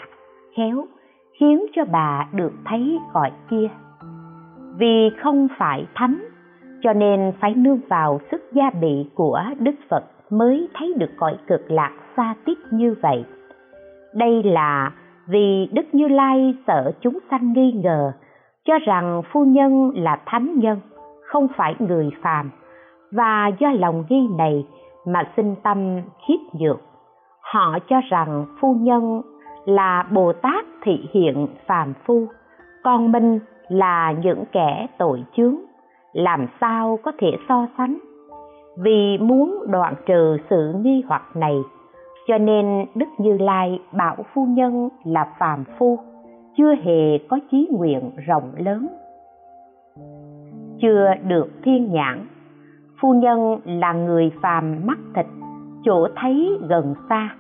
[0.58, 0.86] khéo,
[1.40, 3.68] khiến cho bà được thấy cõi kia.
[4.78, 6.26] Vì không phải thánh,
[6.82, 11.38] cho nên phải nương vào sức gia bị của đức phật mới thấy được cõi
[11.48, 13.26] cực lạc xa tiếp như vậy.
[14.14, 14.92] Đây là
[15.28, 18.12] vì đức như lai sợ chúng sanh nghi ngờ,
[18.66, 20.80] cho rằng phu nhân là thánh nhân
[21.26, 22.52] không phải người phàm.
[23.12, 24.66] Và do lòng nghi này
[25.06, 26.82] mà sinh tâm khiếp nhược.
[27.42, 29.22] Họ cho rằng phu nhân
[29.66, 32.28] là bồ tát thị hiện phàm phu,
[32.84, 35.56] còn mình là những kẻ tội chướng,
[36.14, 37.98] làm sao có thể so sánh?
[38.78, 41.56] Vì muốn đoạn trừ sự nghi hoặc này,
[42.28, 46.00] cho nên đức như lai bảo phu nhân là phàm phu,
[46.58, 48.88] chưa hề có chí nguyện rộng lớn
[50.86, 52.26] chưa được thiên nhãn.
[53.02, 55.26] Phu nhân là người phàm mắt thịt,
[55.84, 57.36] chỗ thấy gần xa,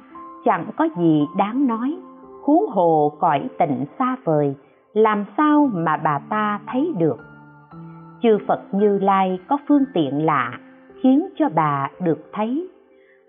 [0.46, 1.98] chẳng có gì đáng nói.
[2.44, 4.56] Huống hồ cõi tịnh xa vời,
[4.94, 7.18] làm sao mà bà ta thấy được?
[8.22, 10.52] Chư phật như lai có phương tiện lạ,
[11.04, 12.70] khiến cho bà được thấy.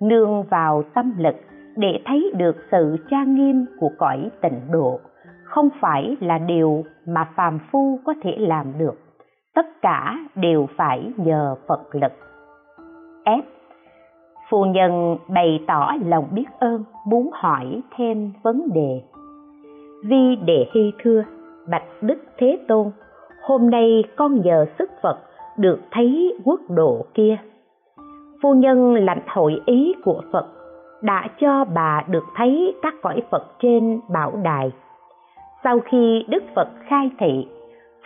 [0.00, 1.36] Nương vào tâm lực
[1.76, 5.00] để thấy được sự trang nghiêm của cõi tịnh độ,
[5.44, 9.05] không phải là điều mà phàm phu có thể làm được
[9.56, 12.12] tất cả đều phải nhờ phật lực.
[13.24, 13.42] F.
[14.48, 19.02] Phu nhân bày tỏ lòng biết ơn, muốn hỏi thêm vấn đề.
[20.04, 21.24] Vi đệ hy thưa,
[21.70, 22.90] bạch đức thế tôn,
[23.42, 25.18] hôm nay con nhờ sức phật
[25.56, 27.36] được thấy quốc độ kia.
[28.42, 30.46] Phu nhân lãnh hội ý của phật
[31.02, 34.72] đã cho bà được thấy các cõi phật trên bảo đài.
[35.64, 37.46] Sau khi đức phật khai thị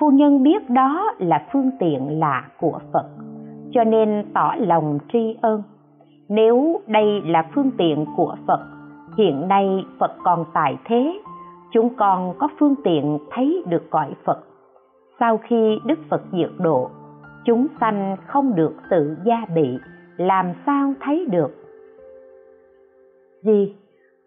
[0.00, 3.06] phu nhân biết đó là phương tiện lạ của phật,
[3.72, 5.62] cho nên tỏ lòng tri ân.
[6.28, 8.60] Nếu đây là phương tiện của phật,
[9.18, 11.20] hiện nay phật còn tại thế,
[11.72, 14.38] chúng con có phương tiện thấy được cõi phật.
[15.20, 16.90] Sau khi đức phật diệt độ,
[17.44, 19.78] chúng sanh không được sự gia bị,
[20.16, 21.50] làm sao thấy được?
[23.42, 23.74] Gì?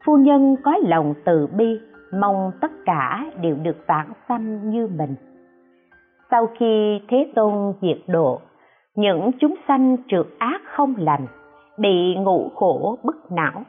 [0.05, 1.80] Phu nhân có lòng từ bi,
[2.19, 5.15] mong tất cả đều được vãng sanh như mình
[6.34, 8.39] sau khi thế tôn diệt độ,
[8.95, 11.27] những chúng sanh trượt ác không lành,
[11.77, 13.63] bị ngũ khổ bức não,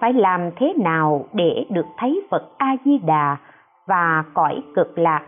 [0.00, 3.36] phải làm thế nào để được thấy phật a di đà
[3.86, 5.22] và cõi cực lạc?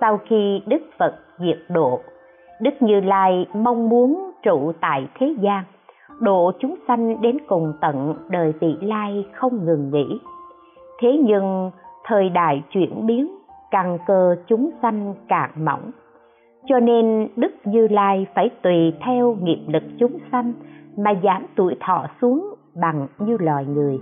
[0.00, 2.00] Sau khi đức phật diệt độ,
[2.60, 5.64] đức như lai mong muốn trụ tại thế gian,
[6.20, 10.20] độ chúng sanh đến cùng tận đời vị lai không ngừng nghỉ.
[11.00, 11.70] Thế nhưng,
[12.04, 13.39] thời đại chuyển biến
[13.70, 15.90] căn cơ chúng sanh càng mỏng.
[16.66, 20.52] Cho nên đức như lai phải tùy theo nghiệp lực chúng sanh
[20.96, 23.98] mà giảm tuổi thọ xuống bằng như loài người.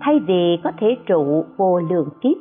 [0.00, 2.36] Thay vì có thể trụ vô lượng kiếp,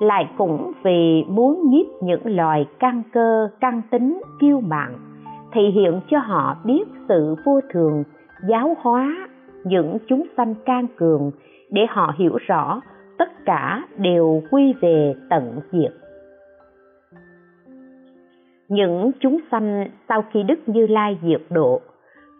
[0.00, 4.98] lại cũng vì muốn nhiếp những loài căn cơ căn tính, kiêu mạn
[5.52, 8.04] thì hiện cho họ biết sự vô thường,
[8.48, 9.28] giáo hóa
[9.64, 11.30] những chúng sanh can cường
[11.70, 12.80] để họ hiểu rõ
[13.18, 15.92] tất cả đều quy về tận diệt.
[18.68, 21.80] Những chúng sanh sau khi đức như lai diệt độ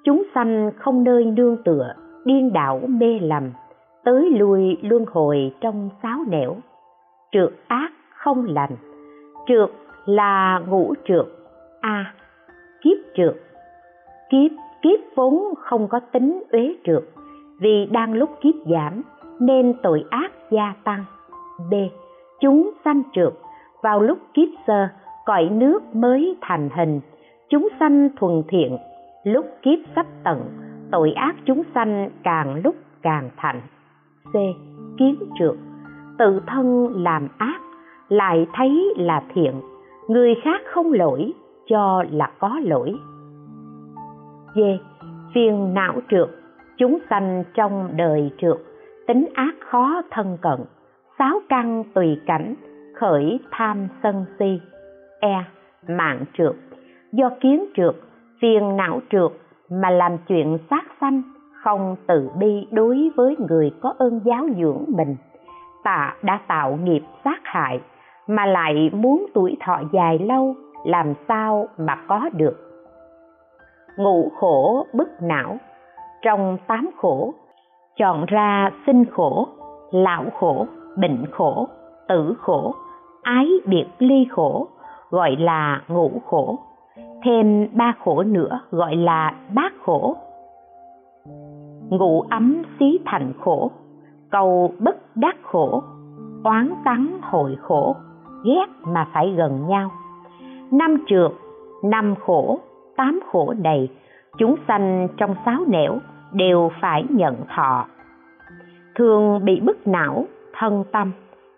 [0.05, 3.51] chúng sanh không nơi nương tựa điên đảo mê lầm
[4.05, 6.57] tới lui luân hồi trong sáo nẻo.
[7.33, 8.77] Trượt ác không lành
[9.47, 9.71] trượt
[10.05, 11.27] là ngũ trượt
[11.81, 12.15] a à,
[12.83, 13.35] kiếp trượt.
[14.31, 14.51] Kiếp
[14.83, 17.03] kiếp vốn không có tính uế trượt
[17.61, 19.03] vì đang lúc kiếp giảm
[19.41, 21.05] nên tội ác gia tăng.
[21.71, 21.75] B.
[22.41, 23.33] Chúng sanh trượt.
[23.83, 24.89] Vào lúc kiếp sơ,
[25.25, 27.01] cõi nước mới thành hình.
[27.49, 28.79] Chúng sanh thuần thiện.
[29.25, 30.41] Lúc kiếp sắp tận,
[30.91, 33.61] tội ác chúng sanh càng lúc càng thành.
[34.33, 34.35] C.
[34.99, 35.55] Kiến trượt.
[36.19, 37.61] Tự thân làm ác,
[38.09, 39.55] lại thấy là thiện.
[40.09, 41.33] Người khác không lỗi,
[41.67, 42.95] cho là có lỗi.
[44.55, 44.59] D.
[45.35, 46.29] Phiền não trượt.
[46.79, 48.57] Chúng sanh trong đời trượt
[49.07, 50.61] tính ác khó thân cận
[51.19, 52.55] sáu căn tùy cảnh,
[52.95, 54.61] khởi tham sân si.
[55.21, 55.45] E.
[55.89, 56.55] Mạng trượt.
[57.13, 57.95] Do kiến trượt,
[58.41, 59.33] phiền não trượt,
[59.71, 61.23] mà làm chuyện sát sanh,
[61.63, 65.17] không từ bi đối với người có ơn giáo dưỡng mình.
[65.85, 67.81] Tạ đã tạo nghiệp sát hại,
[68.27, 70.55] mà lại muốn tuổi thọ dài lâu,
[70.85, 72.57] làm sao mà có được?
[73.97, 75.59] Ngũ khổ bức não.
[76.23, 77.35] Trong tám khổ
[77.99, 79.49] chọn ra sinh khổ,
[79.91, 80.67] lão khổ,
[80.97, 81.69] bệnh khổ,
[82.09, 82.75] tử khổ,
[83.23, 84.69] ái biệt ly khổ,
[85.11, 86.59] gọi là ngũ khổ.
[87.25, 90.17] Thêm ba khổ nữa gọi là bát khổ.
[91.91, 93.71] Ngũ ấm xí thành khổ,
[94.31, 95.83] cầu bất đắc khổ,
[96.45, 97.97] oán tắng hội khổ,
[98.45, 99.91] ghét mà phải gần nhau.
[100.71, 101.33] Năm trượt,
[101.85, 102.59] năm khổ,
[102.97, 103.89] tám khổ đầy,
[104.39, 105.99] chúng sanh trong sáu nẻo
[106.33, 107.87] đều phải nhận thọ.
[108.95, 111.13] Thường bị bức não, thân tâm,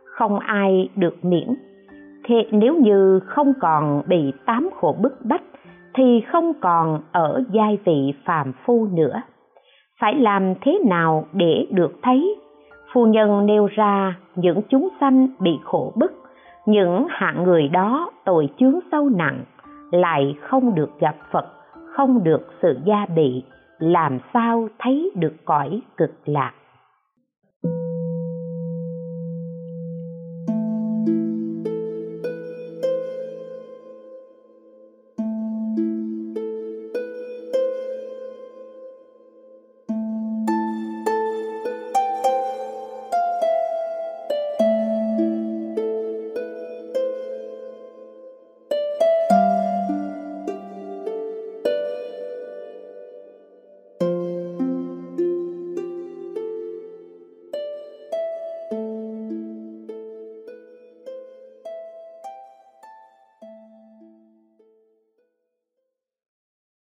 [0.04, 1.54] không ai được miễn.
[2.24, 5.42] Thế nếu như không còn bị tám khổ bức bách,
[5.94, 9.22] thì không còn ở giai vị phàm phu nữa.
[10.00, 12.36] Phải làm thế nào để được thấy?
[12.92, 16.12] Phu nhân nêu ra những chúng sanh bị khổ bức,
[16.66, 19.44] những hạng người đó tội chướng sâu nặng,
[19.90, 21.46] lại không được gặp phật,
[21.92, 23.44] không được sự gia bị
[23.78, 26.52] làm sao thấy được cõi cực lạc?